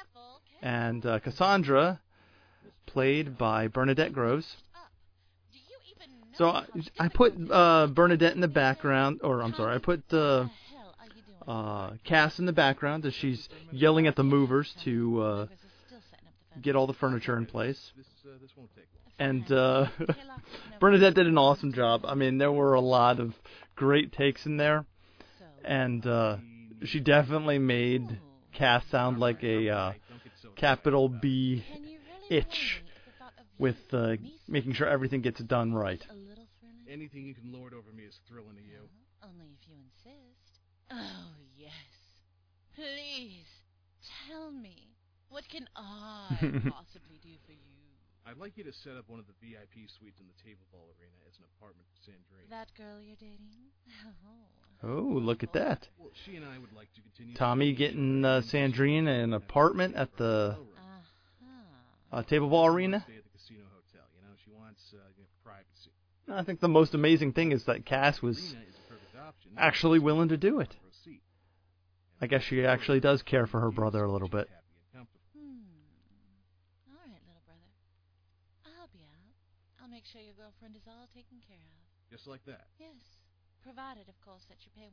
and 0.61 1.05
uh, 1.05 1.19
Cassandra, 1.19 2.01
played 2.87 3.37
by 3.37 3.69
Bernadette 3.69 4.13
Groves. 4.13 4.57
So 6.35 6.49
I, 6.49 6.65
I 6.99 7.09
put 7.09 7.35
uh, 7.51 7.89
Bernadette 7.89 8.35
in 8.35 8.41
the 8.41 8.49
background, 8.49 9.21
or 9.23 9.43
I'm 9.43 9.55
sorry, 9.55 9.75
I 9.75 9.79
put 9.79 10.03
uh, 10.13 10.47
uh, 11.47 11.91
Cass 12.05 12.39
in 12.39 12.47
the 12.47 12.53
background 12.53 13.05
as 13.05 13.15
she's 13.15 13.49
yelling 13.71 14.07
at 14.07 14.17
the 14.17 14.25
movers 14.25 14.73
to 14.85 15.21
uh, 15.21 15.47
get 16.61 16.77
all 16.77 16.87
the 16.87 16.95
furniture 16.95 17.37
in 17.37 17.47
place. 17.47 17.93
And 19.19 19.47
Bernadette 20.81 21.15
did 21.15 21.27
an 21.27 21.39
awesome 21.39 21.73
job. 21.73 22.05
I 22.07 22.15
mean, 22.15 22.39
there 22.39 22.53
were 22.53 22.75
a 22.75 22.81
lot 22.81 23.21
of 23.21 23.35
great 23.77 24.13
takes 24.13 24.47
in 24.47 24.57
there, 24.57 24.87
and 25.65 26.07
uh, 26.07 26.37
she 26.85 27.01
definitely 27.01 27.59
made 27.59 28.19
Cass 28.53 28.85
sound 28.91 29.19
like 29.19 29.43
a 29.43 29.69
uh, 29.69 29.93
Hey, 29.93 30.01
don't 30.09 30.25
get 30.25 30.33
so 30.41 30.49
capital 30.51 31.09
B 31.09 31.65
itch 32.31 32.83
with 33.59 33.77
uh, 33.93 34.17
making 34.49 34.75
sure 34.75 34.87
everything 34.87 35.23
gets 35.23 35.41
done 35.41 35.73
right. 35.75 36.05
Anything 36.91 37.25
you 37.25 37.35
can 37.35 37.51
lord 37.51 37.73
over 37.73 37.91
me 37.91 38.03
is 38.03 38.19
thrilling 38.29 38.57
to 38.57 38.63
you. 38.63 38.81
Only 39.23 39.47
if 39.55 39.67
you 39.67 39.75
insist. 39.81 40.61
Oh, 40.91 41.33
yes. 41.57 41.73
Please, 42.75 43.47
tell 44.29 44.51
me. 44.51 44.89
What 45.31 45.49
can 45.49 45.67
I 45.75 46.37
possibly 46.69 47.19
do 47.23 47.33
for 47.47 47.53
you? 47.53 47.82
I'd 48.27 48.39
like 48.39 48.57
you 48.57 48.65
to 48.65 48.73
set 48.73 48.97
up 48.97 49.09
one 49.09 49.19
of 49.19 49.27
the 49.27 49.35
VIP 49.41 49.89
suites 49.91 50.21
in 50.21 50.27
the 50.27 50.39
table 50.43 50.65
ball 50.71 50.87
arena 50.99 51.17
as 51.29 51.37
an 51.39 51.45
apartment 51.57 51.87
for 51.91 52.11
Sandrine. 52.11 52.49
That 52.51 52.73
girl 52.77 53.01
you're 53.01 53.17
dating? 53.17 53.51
Oh. 54.25 54.31
Oh, 54.85 54.99
look 54.99 55.45
at 55.45 55.53
that. 55.53 55.87
Well, 55.97 56.11
she 56.25 56.35
and 56.35 56.45
I 56.45 56.59
would 56.59 56.73
like 56.73 56.93
to 56.95 57.01
continue. 57.03 57.37
Tommy 57.37 57.73
getting 57.73 58.25
uh, 58.25 58.41
Sandrine 58.45 59.07
an 59.07 59.33
apartment 59.33 59.95
at 59.95 60.17
the 60.17 60.57
Uh 62.13 62.17
uh, 62.17 62.23
table 62.25 62.49
ball 62.51 62.67
arena. 62.67 63.01
Stay 63.07 63.17
at 63.17 63.23
the 63.23 63.31
casino 63.31 63.63
hotel. 63.73 64.05
You 64.17 64.23
know, 64.27 64.35
she 64.45 64.51
wants 64.51 64.83
uh, 64.93 64.97
you 65.17 65.23
know, 65.23 65.29
privacy. 65.45 65.93
I 66.29 66.43
think 66.43 66.59
the 66.59 66.67
most 66.69 66.95
amazing 66.95 67.33
thing 67.33 67.53
is 67.53 67.65
that 67.67 67.87
Cass 67.87 68.21
was 68.21 68.39
Arena 68.39 68.65
is 68.69 68.75
a 68.75 68.93
perfect 68.93 69.17
option. 69.25 69.53
actually 69.57 70.01
willing 70.01 70.31
to 70.31 70.37
do 70.37 70.59
it. 70.59 70.73
For 70.83 70.89
a 70.89 71.05
seat. 71.05 71.23
I 72.21 72.27
guess 72.27 72.43
she 72.43 72.65
actually 72.67 72.99
does 72.99 73.23
care 73.23 73.47
for 73.47 73.61
her 73.61 73.71
brother 73.71 74.03
a 74.03 74.11
little 74.11 74.29
bit. 74.29 74.49
Happy 74.49 74.67
and 74.91 74.99
comfortable. 74.99 75.23
Hmm. 75.39 76.91
All 76.91 76.99
right, 77.07 77.23
little 77.25 77.43
brother. 77.47 77.71
I'll 78.67 78.75
help 78.79 78.91
you 78.95 79.01
out. 79.07 79.83
I'll 79.85 79.89
make 79.91 80.02
sure 80.13 80.21
your 80.21 80.37
girlfriend 80.37 80.77
is 80.77 80.85
all 80.85 81.09
taken 81.09 81.41
care 81.41 81.57
of. 81.81 81.89
Just 82.13 82.29
like 82.29 82.45
that. 82.45 82.69
Yes, 82.77 83.17
provided, 83.65 84.13
of 84.13 84.21
course, 84.21 84.45
that 84.53 84.61
you 84.69 84.71
pay 84.77 84.93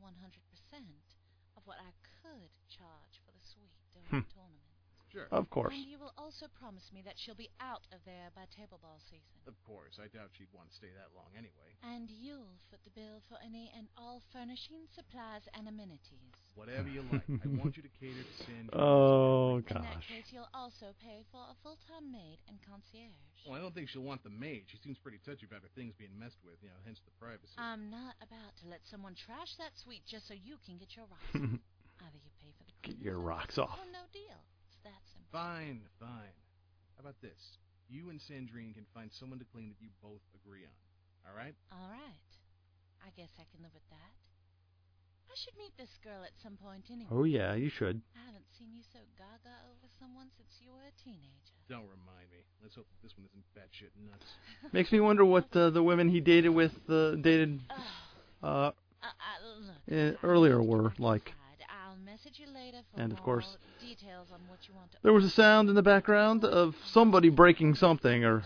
of 1.56 1.62
what 1.68 1.76
I 1.76 1.92
could 2.24 2.48
charge 2.72 3.20
for 3.20 3.32
the 3.36 3.44
suite 3.44 3.76
during 3.92 4.08
Hmm. 4.08 4.24
the 4.24 4.32
tournament. 4.32 4.69
Sure. 5.12 5.26
Of 5.34 5.50
course. 5.50 5.74
And 5.74 5.90
you 5.90 5.98
will 5.98 6.14
also 6.16 6.46
promise 6.62 6.86
me 6.94 7.02
that 7.02 7.18
she'll 7.18 7.34
be 7.38 7.50
out 7.58 7.82
of 7.90 7.98
there 8.06 8.30
by 8.34 8.46
table 8.54 8.78
ball 8.78 9.02
season. 9.10 9.42
Of 9.50 9.58
course. 9.66 9.98
I 9.98 10.06
doubt 10.06 10.30
she'd 10.38 10.50
want 10.54 10.70
to 10.70 10.76
stay 10.78 10.90
that 10.94 11.10
long 11.18 11.34
anyway. 11.34 11.74
And 11.82 12.06
you'll 12.06 12.54
foot 12.70 12.78
the 12.86 12.94
bill 12.94 13.18
for 13.26 13.34
any 13.42 13.74
and 13.74 13.90
all 13.98 14.22
furnishings, 14.30 14.94
supplies, 14.94 15.42
and 15.58 15.66
amenities. 15.66 16.30
Whatever 16.54 16.86
you 16.86 17.02
like. 17.10 17.26
I 17.26 17.48
want 17.58 17.74
you 17.74 17.82
to 17.82 17.92
cater 17.98 18.22
to 18.22 18.34
San 18.46 18.62
Diego. 18.70 18.78
Oh 18.78 19.58
In 19.58 19.82
that 19.82 20.06
case, 20.06 20.30
you'll 20.30 20.50
also 20.54 20.94
pay 21.02 21.26
for 21.34 21.42
a 21.42 21.58
full-time 21.66 22.06
maid 22.14 22.38
and 22.46 22.62
concierge. 22.62 23.18
Well, 23.48 23.58
I 23.58 23.60
don't 23.64 23.74
think 23.74 23.88
she'll 23.90 24.06
want 24.06 24.22
the 24.22 24.30
maid. 24.30 24.70
She 24.70 24.78
seems 24.84 24.98
pretty 25.02 25.18
touchy 25.26 25.46
about 25.48 25.66
her 25.66 25.72
things 25.74 25.96
being 25.98 26.14
messed 26.14 26.38
with, 26.46 26.60
you 26.62 26.70
know, 26.70 26.78
hence 26.86 27.02
the 27.02 27.14
privacy. 27.18 27.56
I'm 27.58 27.90
not 27.90 28.14
about 28.22 28.54
to 28.62 28.70
let 28.70 28.84
someone 28.86 29.18
trash 29.18 29.58
that 29.58 29.74
suite 29.82 30.06
just 30.06 30.28
so 30.30 30.34
you 30.38 30.60
can 30.62 30.78
get 30.78 30.94
your 30.94 31.10
rocks 31.10 31.34
off. 31.34 31.58
Either 31.98 32.20
you 32.22 32.30
pay 32.38 32.52
for 32.54 32.64
the 32.68 32.72
Get 32.86 33.02
your 33.02 33.18
rocks 33.18 33.58
off. 33.58 33.74
or 33.80 33.88
no 33.90 34.04
deal. 34.12 34.38
It's 35.30 35.38
that 35.38 35.62
simple. 35.62 35.78
Fine, 35.78 35.80
fine. 36.02 36.34
How 36.96 37.00
about 37.06 37.20
this? 37.22 37.38
You 37.88 38.10
and 38.10 38.20
Sandrine 38.20 38.74
can 38.74 38.86
find 38.94 39.10
someone 39.14 39.38
to 39.38 39.44
clean 39.44 39.70
that 39.70 39.80
you 39.82 39.90
both 40.02 40.22
agree 40.34 40.66
on. 40.66 40.74
All 41.26 41.36
right? 41.36 41.54
All 41.72 41.90
right. 41.90 42.30
I 43.02 43.10
guess 43.16 43.30
I 43.38 43.46
can 43.54 43.62
live 43.62 43.74
with 43.74 43.86
that. 43.90 44.12
I 45.30 45.34
should 45.38 45.54
meet 45.56 45.70
this 45.78 45.94
girl 46.02 46.22
at 46.26 46.34
some 46.42 46.58
point 46.58 46.90
anyway. 46.90 47.10
Oh 47.10 47.22
yeah, 47.22 47.54
you 47.54 47.70
should. 47.70 48.02
I 48.18 48.26
haven't 48.26 48.50
seen 48.58 48.74
you 48.74 48.82
so 48.92 48.98
gaga 49.16 49.54
over 49.70 49.86
someone 49.98 50.26
since 50.36 50.58
you 50.58 50.74
were 50.74 50.82
a 50.82 50.94
teenager. 50.98 51.54
Don't 51.68 51.86
remind 51.86 52.26
me. 52.34 52.42
Let's 52.60 52.74
hope 52.74 52.86
that 52.90 53.00
this 53.02 53.14
one 53.16 53.30
isn't 53.30 53.46
batshit 53.54 53.94
nuts. 54.10 54.26
Makes 54.72 54.90
me 54.90 54.98
wonder 54.98 55.24
what 55.24 55.46
uh, 55.54 55.70
the 55.70 55.82
women 55.84 56.08
he 56.08 56.18
dated 56.20 56.50
with 56.50 56.74
uh, 56.90 57.14
dated 57.14 57.60
Ugh. 57.70 57.78
uh, 58.42 58.70
Uh, 59.02 59.06
uh, 59.06 59.94
eh, 59.94 60.12
earlier 60.22 60.60
were 60.60 60.92
like. 60.98 61.32
And, 62.96 63.12
of 63.12 63.22
course, 63.22 63.56
details 63.80 64.28
on 64.32 64.40
what 64.48 64.68
you 64.68 64.74
want 64.74 64.90
to. 64.92 64.98
There 65.02 65.12
was 65.12 65.24
a 65.24 65.30
sound 65.30 65.68
in 65.68 65.74
the 65.74 65.82
background 65.82 66.44
of 66.44 66.76
somebody 66.86 67.28
breaking 67.28 67.74
something 67.74 68.24
or 68.24 68.42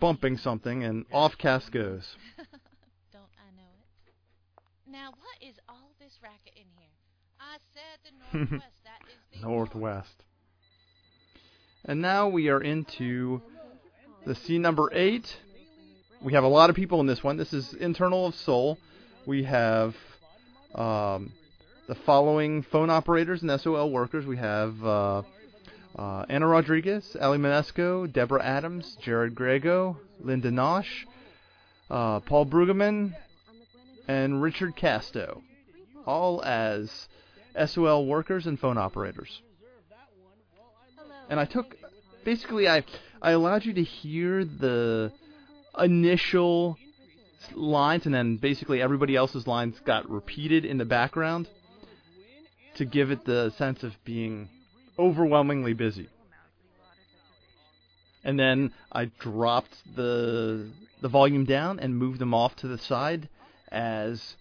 bumping 0.00 0.36
something, 0.36 0.84
and 0.84 1.04
off 1.12 1.36
Cass 1.38 1.68
goes. 1.68 2.16
Don't 3.12 3.24
I 3.38 3.50
know 3.56 3.68
it? 3.78 4.90
Now, 4.90 5.10
what 5.10 5.48
is 5.48 5.56
all 5.68 5.90
this 6.00 6.18
racket 6.22 6.52
in 6.56 6.66
here? 6.76 6.88
I 7.40 7.56
said 7.74 7.98
the 8.04 8.38
northwest. 8.38 8.74
that 8.84 9.08
is 9.08 9.40
the 9.40 9.46
Northwest. 9.46 10.24
And 11.84 12.02
now 12.02 12.28
we 12.28 12.48
are 12.48 12.60
into 12.60 13.40
the 14.26 14.34
scene 14.34 14.62
number 14.62 14.90
eight. 14.92 15.36
We 16.20 16.32
have 16.32 16.44
a 16.44 16.48
lot 16.48 16.70
of 16.70 16.76
people 16.76 17.00
in 17.00 17.06
this 17.06 17.22
one. 17.22 17.36
This 17.36 17.52
is 17.52 17.72
Internal 17.74 18.26
of 18.26 18.34
SOL. 18.34 18.78
We 19.24 19.44
have 19.44 19.94
um, 20.74 21.32
the 21.88 21.94
following 21.94 22.62
phone 22.62 22.90
operators 22.90 23.40
and 23.40 23.58
SOL 23.58 23.90
workers. 23.90 24.26
We 24.26 24.36
have 24.36 24.84
uh, 24.84 25.22
uh, 25.96 26.26
Anna 26.28 26.46
Rodriguez, 26.46 27.16
Ali 27.18 27.38
Manesco, 27.38 28.12
Deborah 28.12 28.44
Adams, 28.44 28.98
Jared 29.00 29.34
Griego, 29.34 29.96
Linda 30.20 30.50
Nausch, 30.50 31.06
uh, 31.90 32.20
Paul 32.20 32.44
Brueggemann, 32.44 33.16
and 34.06 34.42
Richard 34.42 34.76
Casto, 34.76 35.42
all 36.06 36.44
as 36.44 37.08
SOL 37.66 38.04
workers 38.04 38.46
and 38.46 38.60
phone 38.60 38.76
operators. 38.76 39.40
And 41.30 41.40
I 41.40 41.46
took 41.46 41.74
basically 42.22 42.68
I 42.68 42.84
I 43.22 43.30
allowed 43.30 43.64
you 43.64 43.72
to 43.72 43.82
hear 43.82 44.44
the 44.44 45.10
initial 45.78 46.76
lines 47.54 48.04
and 48.04 48.14
then 48.14 48.36
basically 48.36 48.82
everybody 48.82 49.16
else's 49.16 49.46
lines 49.46 49.80
got 49.86 50.10
repeated 50.10 50.66
in 50.66 50.76
the 50.76 50.84
background 50.84 51.48
to 52.78 52.84
give 52.84 53.10
it 53.10 53.24
the 53.24 53.50
sense 53.50 53.82
of 53.82 53.92
being 54.04 54.48
overwhelmingly 54.98 55.74
busy. 55.74 56.08
And 58.24 58.38
then 58.38 58.72
I 58.90 59.06
dropped 59.18 59.76
the 59.94 60.70
the 61.00 61.08
volume 61.08 61.44
down 61.44 61.78
and 61.78 61.96
moved 61.96 62.18
them 62.18 62.34
off 62.34 62.56
to 62.56 62.66
the 62.66 62.78
side 62.78 63.28
as 63.70 64.34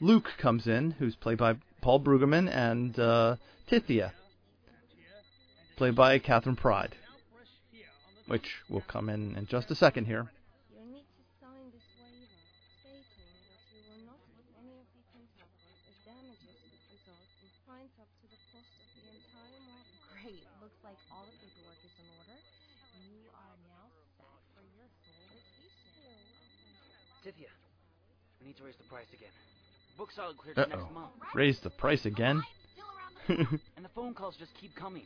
Luke 0.00 0.30
comes 0.38 0.68
in, 0.68 0.92
who's 0.92 1.16
played 1.16 1.38
by 1.38 1.56
Paul 1.80 1.98
Brueggemann, 2.00 2.48
and 2.48 2.96
uh, 2.98 3.36
Tithia, 3.68 4.12
played 5.76 5.96
by 5.96 6.18
Catherine 6.20 6.54
Pride, 6.54 6.94
which 8.28 8.62
will 8.68 8.84
come 8.86 9.08
in 9.08 9.34
in 9.36 9.46
just 9.46 9.70
a 9.70 9.74
second 9.74 10.06
here. 10.06 10.30
You 10.70 10.86
need 10.86 11.02
to 11.02 11.22
sign 11.42 11.66
this 11.74 11.82
waiver 11.98 12.38
stating 12.78 13.34
that 13.50 13.62
you 13.74 13.82
will 13.90 14.06
not 14.06 14.22
put 14.38 14.46
any 14.62 14.78
of 14.78 14.86
the 14.94 15.02
tentacles 15.10 15.82
as 15.90 15.98
damages 16.06 16.62
would 16.70 16.84
result 16.94 17.26
in 17.42 17.50
fines 17.66 17.94
up 17.98 18.06
to 18.22 18.26
the 18.30 18.38
cost 18.54 18.70
of 18.78 18.86
the 18.94 19.02
entire 19.02 19.60
model. 19.66 19.98
Great. 20.14 20.46
Looks 20.62 20.78
like 20.86 20.98
all 21.10 21.26
the 21.26 21.34
paperwork 21.42 21.82
is 21.82 21.94
in 21.98 22.06
order. 22.22 22.38
You 23.02 23.30
are 23.34 23.58
now 23.66 23.90
set 24.18 24.38
for 24.54 24.62
your 24.62 24.86
full 25.02 25.22
vacation. 25.34 25.86
Tithia, 27.22 27.50
we 28.40 28.46
need 28.46 28.47
to 28.58 28.64
raise 28.64 28.76
the 28.76 28.84
price 28.84 29.06
again. 29.12 29.30
Book 29.96 30.10
solid 30.14 30.36
clear 30.36 30.54
to 30.54 30.60
next 30.60 30.74
Uh-oh. 30.74 30.94
month. 30.94 31.10
Raise 31.34 31.58
the 31.60 31.70
price 31.70 32.04
again. 32.04 32.42
And 33.28 33.84
the 33.84 33.90
phone 33.94 34.14
calls 34.14 34.36
just 34.36 34.54
keep 34.54 34.74
coming. 34.74 35.02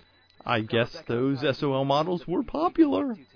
I 0.47 0.61
guess 0.61 0.97
those 1.09 1.41
SOL 1.59 1.85
models 1.85 2.27
were 2.27 2.43
popular. 2.45 3.17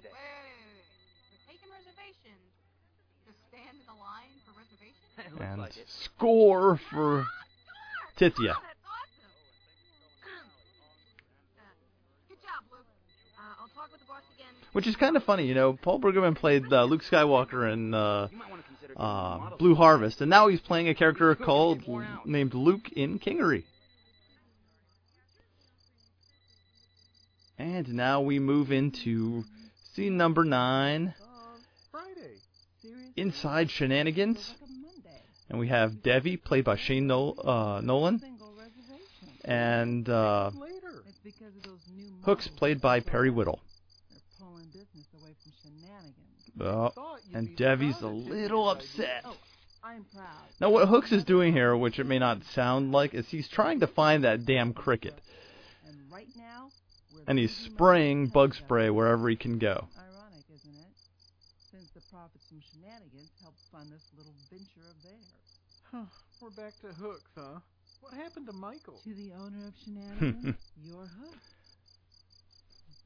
And 5.40 5.60
like 5.60 5.72
score 5.86 6.78
for 6.90 7.26
Tithia. 8.16 8.54
Oh, 8.56 8.62
that's 8.62 8.80
awesome. 8.86 9.32
Uh, 11.58 11.62
good 12.28 12.38
job, 12.42 12.64
Luke. 12.70 12.86
Uh, 13.36 13.60
I'll 13.60 13.68
talk 13.68 13.90
with 13.92 14.00
the 14.00 14.06
boss 14.06 14.22
again. 14.36 14.54
Which 14.72 14.86
is 14.86 14.96
kind 14.96 15.16
of 15.16 15.24
funny, 15.24 15.46
you 15.46 15.54
know. 15.54 15.74
Paul 15.74 16.00
Brueggemann 16.00 16.36
played 16.36 16.72
uh, 16.72 16.84
Luke 16.84 17.02
Skywalker 17.02 17.70
in 17.70 17.92
uh, 17.92 18.28
You 18.96 19.02
might 19.02 19.08
want 19.08 19.38
to 19.38 19.48
consider 19.48 19.50
getting 19.50 19.52
uh. 19.52 19.56
Blue 19.58 19.74
Harvest, 19.74 20.20
and 20.20 20.30
now 20.30 20.48
he's 20.48 20.60
playing 20.60 20.88
a 20.88 20.94
character 20.94 21.34
called 21.34 21.82
named 22.24 22.54
Luke 22.54 22.90
in 22.92 23.18
Kingery. 23.18 23.64
And 27.58 27.94
now 27.94 28.20
we 28.20 28.38
move 28.38 28.70
into 28.70 29.44
scene 29.94 30.16
number 30.16 30.44
nine, 30.44 31.14
Inside 33.16 33.70
Shenanigans, 33.70 34.54
and 35.48 35.58
we 35.58 35.68
have 35.68 36.02
Devi 36.02 36.36
played 36.36 36.64
by 36.64 36.76
Shane 36.76 37.06
Nol- 37.06 37.38
uh, 37.42 37.80
Nolan, 37.82 38.20
and 39.44 40.06
uh, 40.08 40.50
It's 41.08 41.18
because 41.24 41.56
of 41.56 41.62
those 41.62 41.80
new 41.94 42.12
Hooks 42.24 42.48
played 42.48 42.80
by 42.80 43.00
Perry 43.00 43.30
Whittle. 43.30 43.60
They're 46.58 46.72
pulling 46.72 46.90
business 46.92 46.96
away 46.96 47.18
from 47.20 47.30
shenanigans. 47.30 47.32
Oh, 47.32 47.38
and 47.38 47.48
be 47.48 47.54
Devi's 47.56 48.02
a 48.02 48.06
little 48.08 48.68
upset. 48.70 49.24
idea. 49.24 49.36
I'm 49.84 50.04
proud. 50.14 50.48
Now, 50.60 50.70
what 50.70 50.88
Hooks 50.88 51.12
is 51.12 51.24
doing 51.24 51.52
here, 51.52 51.76
which 51.76 51.98
it 51.98 52.06
may 52.06 52.18
not 52.18 52.42
sound 52.54 52.90
like, 52.92 53.14
is 53.14 53.26
he's 53.28 53.48
trying 53.48 53.80
to 53.80 53.86
find 53.86 54.24
that 54.24 54.44
damn 54.44 54.72
cricket, 54.72 55.14
And 55.86 55.96
right 56.10 56.28
now, 56.36 56.70
we're 57.14 57.22
and 57.28 57.38
he's 57.38 57.54
spraying 57.54 58.28
bug 58.28 58.54
spray 58.54 58.90
wherever 58.90 59.28
he 59.28 59.36
can 59.36 59.58
go. 59.58 59.86
Ironic, 59.96 60.44
isn't 60.52 60.74
it? 60.74 60.94
Since 61.70 61.90
the 61.94 62.00
profits 62.10 62.44
from 62.48 62.60
shenanigans 62.72 63.30
helped 63.42 63.60
fund 63.70 63.92
this 63.92 64.02
little 64.16 64.34
venture 64.50 64.88
of 64.90 65.02
theirs. 65.04 65.32
Huh. 65.92 66.04
We're 66.40 66.50
back 66.50 66.72
to 66.80 66.88
hooks, 66.88 67.30
huh? 67.36 67.60
What 68.00 68.12
happened 68.14 68.46
to 68.46 68.52
Michael? 68.52 69.00
To 69.04 69.14
the 69.14 69.32
owner 69.34 69.66
of 69.68 69.74
shenanigans, 69.84 70.56
your 70.84 71.06
hook. 71.06 71.36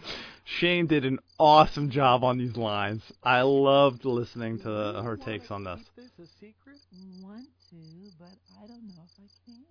Shane 0.44 0.86
did 0.86 1.04
an 1.04 1.18
awesome 1.38 1.90
job 1.90 2.24
on 2.24 2.38
these 2.38 2.56
lines. 2.56 3.02
I 3.22 3.42
loved 3.42 4.06
listening 4.06 4.58
to 4.60 4.68
her 4.68 5.18
takes 5.18 5.50
on 5.50 5.64
this. 5.64 5.80
This 5.96 6.10
a 6.18 6.26
secret? 6.40 6.78
Want 7.20 7.46
to, 7.70 7.76
but 8.18 8.32
I 8.62 8.66
don't 8.66 8.86
know 8.88 9.02
if 9.04 9.12
I 9.18 9.28
can. 9.44 9.64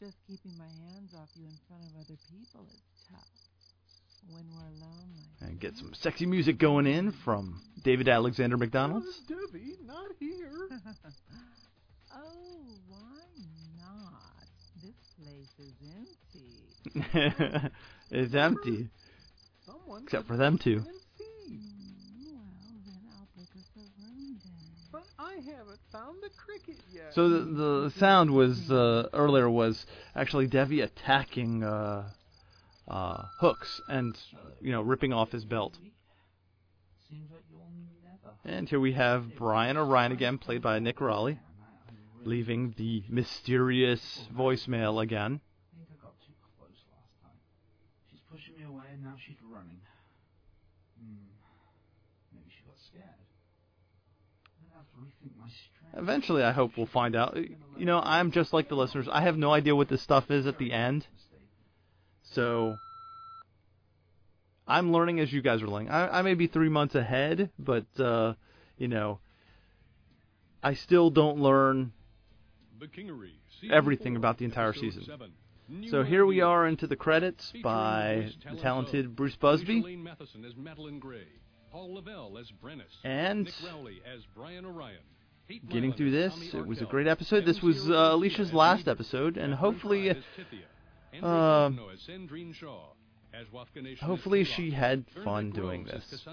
Just 0.00 0.16
keeping 0.26 0.58
my 0.58 0.66
hands 0.66 1.14
off 1.14 1.28
you 1.36 1.44
in 1.44 1.56
front 1.68 1.84
of 1.84 1.90
other 2.00 2.18
people 2.28 2.66
is 2.72 2.82
tough. 3.08 3.28
When 4.28 4.44
we're 4.52 4.66
alone 4.66 5.14
like 5.40 5.50
And 5.50 5.60
get 5.60 5.76
some 5.76 5.94
sexy 5.94 6.26
music 6.26 6.58
going 6.58 6.86
in 6.86 7.12
from 7.24 7.62
David 7.84 8.08
Alexander 8.08 8.56
McDonald's. 8.56 9.06
Where's 9.28 9.46
Debbie? 9.52 9.76
Not 9.84 10.10
here. 10.18 10.68
oh, 12.14 12.66
why 12.88 13.20
not? 13.38 13.51
This 14.82 14.92
place 15.22 15.54
is 15.58 15.74
empty. 17.14 17.70
it's 18.10 18.34
empty. 18.34 18.88
Someone 19.64 20.02
Except 20.02 20.26
for 20.26 20.36
them 20.36 20.58
two. 20.58 20.78
Well, 20.78 20.86
then 22.84 22.94
I'll 23.12 23.28
book 23.36 23.48
us 23.56 23.70
a 23.76 23.80
room 24.02 24.38
then. 24.42 24.52
But 24.90 25.04
I 25.20 25.34
haven't 25.34 25.78
found 25.92 26.16
the 26.20 26.30
cricket 26.30 26.82
yet. 26.92 27.14
So 27.14 27.28
the, 27.28 27.38
the 27.44 27.92
sound 27.98 28.32
was 28.32 28.72
uh, 28.72 29.08
earlier 29.12 29.48
was 29.48 29.86
actually 30.16 30.48
Devi 30.48 30.80
attacking 30.80 31.62
uh, 31.62 32.08
uh, 32.88 33.22
Hooks 33.38 33.80
and 33.88 34.18
you 34.60 34.72
know 34.72 34.82
ripping 34.82 35.12
off 35.12 35.30
his 35.30 35.44
belt. 35.44 35.78
Seems 37.08 37.30
like 37.30 37.44
you'll 37.50 37.70
never. 38.04 38.34
And 38.44 38.68
here 38.68 38.80
we 38.80 38.94
have 38.94 39.36
Brian 39.36 39.76
Orion 39.76 40.10
again, 40.10 40.38
played 40.38 40.62
by 40.62 40.80
Nick 40.80 41.00
Rowley, 41.00 41.38
leaving 42.24 42.74
the 42.76 43.02
mysterious 43.08 44.28
voicemail 44.34 45.02
again. 45.02 45.40
I 45.40 45.76
think 45.76 45.88
I 45.90 46.04
got 46.04 46.14
too 46.20 46.32
close 46.58 46.78
last 46.92 47.12
time. 47.22 47.38
She's 48.10 48.20
pushing 48.30 48.56
me 48.56 48.64
away 48.64 48.84
and 48.92 49.02
now 49.02 49.14
she's 49.24 49.36
running. 49.50 49.80
Hmm. 50.98 51.28
Maybe 52.32 52.50
she 52.50 52.64
got 52.64 52.78
scared. 52.78 53.04
I'm 54.58 54.76
have 54.76 54.86
to 54.90 54.98
rethink 54.98 55.36
my 55.38 55.48
strength. 55.48 55.98
Eventually, 55.98 56.42
I 56.42 56.52
hope 56.52 56.76
we'll 56.76 56.86
find 56.86 57.16
out. 57.16 57.36
You 57.36 57.84
know, 57.84 58.00
I'm 58.02 58.30
just 58.30 58.52
like 58.52 58.68
the 58.68 58.76
listeners. 58.76 59.08
I 59.10 59.22
have 59.22 59.36
no 59.36 59.52
idea 59.52 59.74
what 59.76 59.88
this 59.88 60.02
stuff 60.02 60.30
is 60.30 60.46
at 60.46 60.58
the 60.58 60.72
end. 60.72 61.06
So 62.22 62.76
I'm 64.66 64.92
learning 64.92 65.20
as 65.20 65.32
you 65.32 65.42
guys 65.42 65.62
are 65.62 65.68
learning. 65.68 65.90
I, 65.90 66.20
I 66.20 66.22
may 66.22 66.34
be 66.34 66.46
three 66.46 66.68
months 66.68 66.94
ahead, 66.94 67.50
but 67.58 67.84
uh, 67.98 68.34
you 68.78 68.88
know, 68.88 69.18
I 70.62 70.74
still 70.74 71.10
don't 71.10 71.38
learn 71.38 71.52
The 71.52 71.62
Kingery, 71.62 71.82
season 71.82 72.01
everything 73.70 74.16
about 74.16 74.38
the 74.38 74.44
entire 74.44 74.72
season. 74.72 75.06
So 75.90 76.02
here 76.02 76.26
we 76.26 76.40
are 76.40 76.66
into 76.66 76.86
the 76.86 76.96
credits 76.96 77.52
by 77.62 78.30
the 78.50 78.56
talented 78.56 79.16
Bruce 79.16 79.36
Busby. 79.36 79.80
Lane 79.80 80.02
Matheson 80.02 80.44
as 80.44 80.54
Madeline 80.56 80.98
Gray, 80.98 81.26
Paul 81.70 81.94
Lavelle 81.94 82.36
as 82.38 82.50
Brennis, 82.50 82.92
And- 83.04 83.46
Nick 83.46 83.54
Rowley 83.64 84.02
as 84.12 84.22
Brian 84.34 84.64
Orion. 84.64 85.00
Pete 85.48 85.68
Getting 85.68 85.92
through 85.92 86.10
this, 86.12 86.54
it 86.54 86.66
was 86.66 86.80
a 86.80 86.84
great 86.84 87.06
episode. 87.06 87.44
This 87.44 87.62
was 87.62 87.90
uh, 87.90 88.10
Alicia's 88.12 88.52
last 88.52 88.86
episode, 88.86 89.36
and 89.36 89.52
hopefully, 89.52 90.04
Pride 90.04 90.16
as 90.16 90.24
Tithia, 90.36 90.64
Andrew 91.12 91.28
uh, 91.28 91.68
Cosno 91.70 91.92
as 91.92 92.00
Sandrine 92.00 92.54
Shaw, 92.54 92.92
as 93.34 93.48
Wafka 93.48 93.82
Nation 93.82 93.98
as 94.00 94.06
hopefully 94.06 94.44
she 94.44 94.70
had 94.70 95.04
fun 95.24 95.50
doing 95.50 95.84
this. 95.84 96.24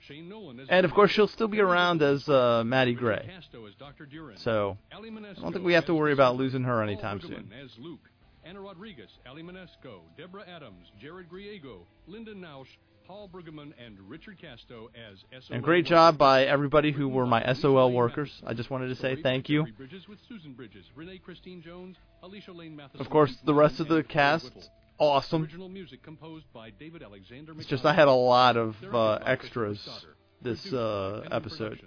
Cassandra 0.00 0.08
Arkell, 0.08 0.16
Shane 0.16 0.28
Nolan 0.28 0.60
as 0.60 0.68
And 0.70 0.84
of 0.84 0.92
course, 0.92 1.10
she'll 1.10 1.28
still 1.28 1.48
be 1.48 1.60
around 1.60 2.02
as 2.02 2.28
uh, 2.28 2.62
Maddie 2.64 2.94
Gray. 2.94 3.28
Casto 3.32 3.66
as 3.66 3.74
Dr. 3.74 4.06
Duran, 4.06 4.36
So 4.38 4.76
I 4.92 4.96
don't 5.00 5.52
think 5.52 5.64
we 5.64 5.74
have 5.74 5.86
to 5.86 5.94
worry 5.94 6.12
about 6.12 6.36
losing 6.36 6.64
her 6.64 6.82
anytime 6.82 7.20
soon. 7.20 7.50
Luke, 7.78 8.00
Anna 8.44 8.60
Rodriguez, 8.60 9.10
Ali 9.28 9.42
Manesco, 9.42 10.00
Deborah 10.16 10.44
Adams, 10.48 10.90
Jared 11.00 11.28
Griego, 11.28 11.80
Linda 12.06 12.34
Nausch, 12.34 12.68
Paul 13.06 13.28
Brueggemann, 13.28 13.72
and 13.84 13.98
Richard 14.08 14.38
Casto 14.40 14.88
as 14.94 15.18
SOL 15.42 15.56
And 15.56 15.64
great 15.64 15.84
job 15.84 16.16
by 16.16 16.44
everybody 16.44 16.92
who 16.92 17.08
were 17.08 17.26
my 17.26 17.52
SOL 17.54 17.92
workers. 17.92 18.40
I 18.46 18.54
just 18.54 18.70
wanted 18.70 18.88
to 18.88 18.94
say 18.94 19.20
thank 19.20 19.48
you. 19.48 19.62
Jeffrey 19.62 19.72
Bridges 19.72 20.08
with 20.08 20.18
Susan 20.28 20.52
Bridges, 20.52 20.84
Renee 20.94 21.18
Christine 21.18 21.60
Jones, 21.60 21.96
Alicia 22.22 22.52
Lane 22.52 22.76
Matheson, 22.76 23.00
Of 23.00 23.10
course, 23.10 23.36
the 23.44 23.54
rest 23.54 23.80
of 23.80 23.88
the 23.88 24.04
cast. 24.04 24.52
Awesome. 25.00 25.42
Original 25.42 25.68
music 25.68 26.02
composed 26.02 26.44
by 26.52 26.70
David 26.70 27.02
Alexander 27.02 27.52
It's 27.58 27.66
just 27.66 27.84
I 27.84 27.94
had 27.94 28.06
a 28.06 28.12
lot 28.12 28.56
of 28.56 28.76
uh, 28.92 29.18
extras 29.24 30.06
this 30.42 30.72
uh, 30.72 31.26
episode. 31.32 31.80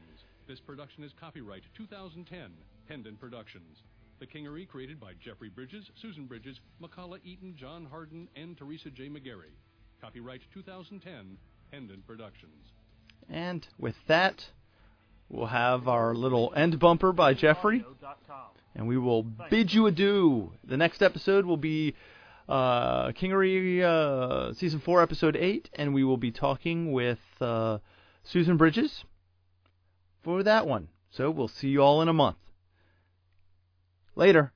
This 0.48 0.60
production 0.60 1.04
is 1.04 1.14
copyright 1.20 1.64
2010, 1.78 2.52
Pendant 2.88 3.20
Productions. 3.20 3.78
The 4.20 4.28
Kingery 4.28 4.68
created 4.68 5.00
by 5.00 5.14
Jeffrey 5.20 5.50
Bridges, 5.50 5.90
Susan 6.02 6.26
Bridges, 6.26 6.60
Makala 6.82 7.20
Eaton, 7.24 7.56
John 7.58 7.86
Harden, 7.86 8.28
and 8.36 8.58
Teresa 8.58 8.90
J. 8.90 9.10
McGarry. 9.10 9.54
Copyright 10.02 10.42
2010, 10.54 11.38
Pendant 11.72 12.06
Productions. 12.06 12.72
And 13.30 13.66
with 13.80 13.96
that, 14.08 14.46
we'll 15.30 15.48
have 15.48 15.88
our 15.88 16.14
little 16.14 16.52
end 16.56 16.80
bumper 16.80 17.14
by 17.14 17.34
Jeffrey, 17.34 17.86
and 18.76 18.88
we 18.88 18.98
will 18.98 19.24
bid 19.24 19.74
you 19.74 19.88
adieu. 19.88 20.52
The 20.64 20.78
next 20.78 21.02
episode 21.02 21.46
will 21.46 21.58
be 21.58 21.96
uh, 22.48 23.12
Kingery 23.12 23.82
uh, 23.82 24.54
season 24.54 24.80
four, 24.80 25.02
episode 25.02 25.36
eight, 25.36 25.70
and 25.74 25.94
we 25.94 26.04
will 26.04 26.18
be 26.18 26.32
talking 26.32 26.92
with 26.92 27.20
uh, 27.40 27.80
Susan 28.24 28.58
Bridges 28.58 29.06
for 30.24 30.44
that 30.44 30.68
one. 30.68 30.90
So 31.12 31.30
we'll 31.30 31.48
see 31.48 31.68
you 31.68 31.82
all 31.82 32.02
in 32.02 32.08
a 32.08 32.14
month. 32.14 32.38
Later. 34.16 34.52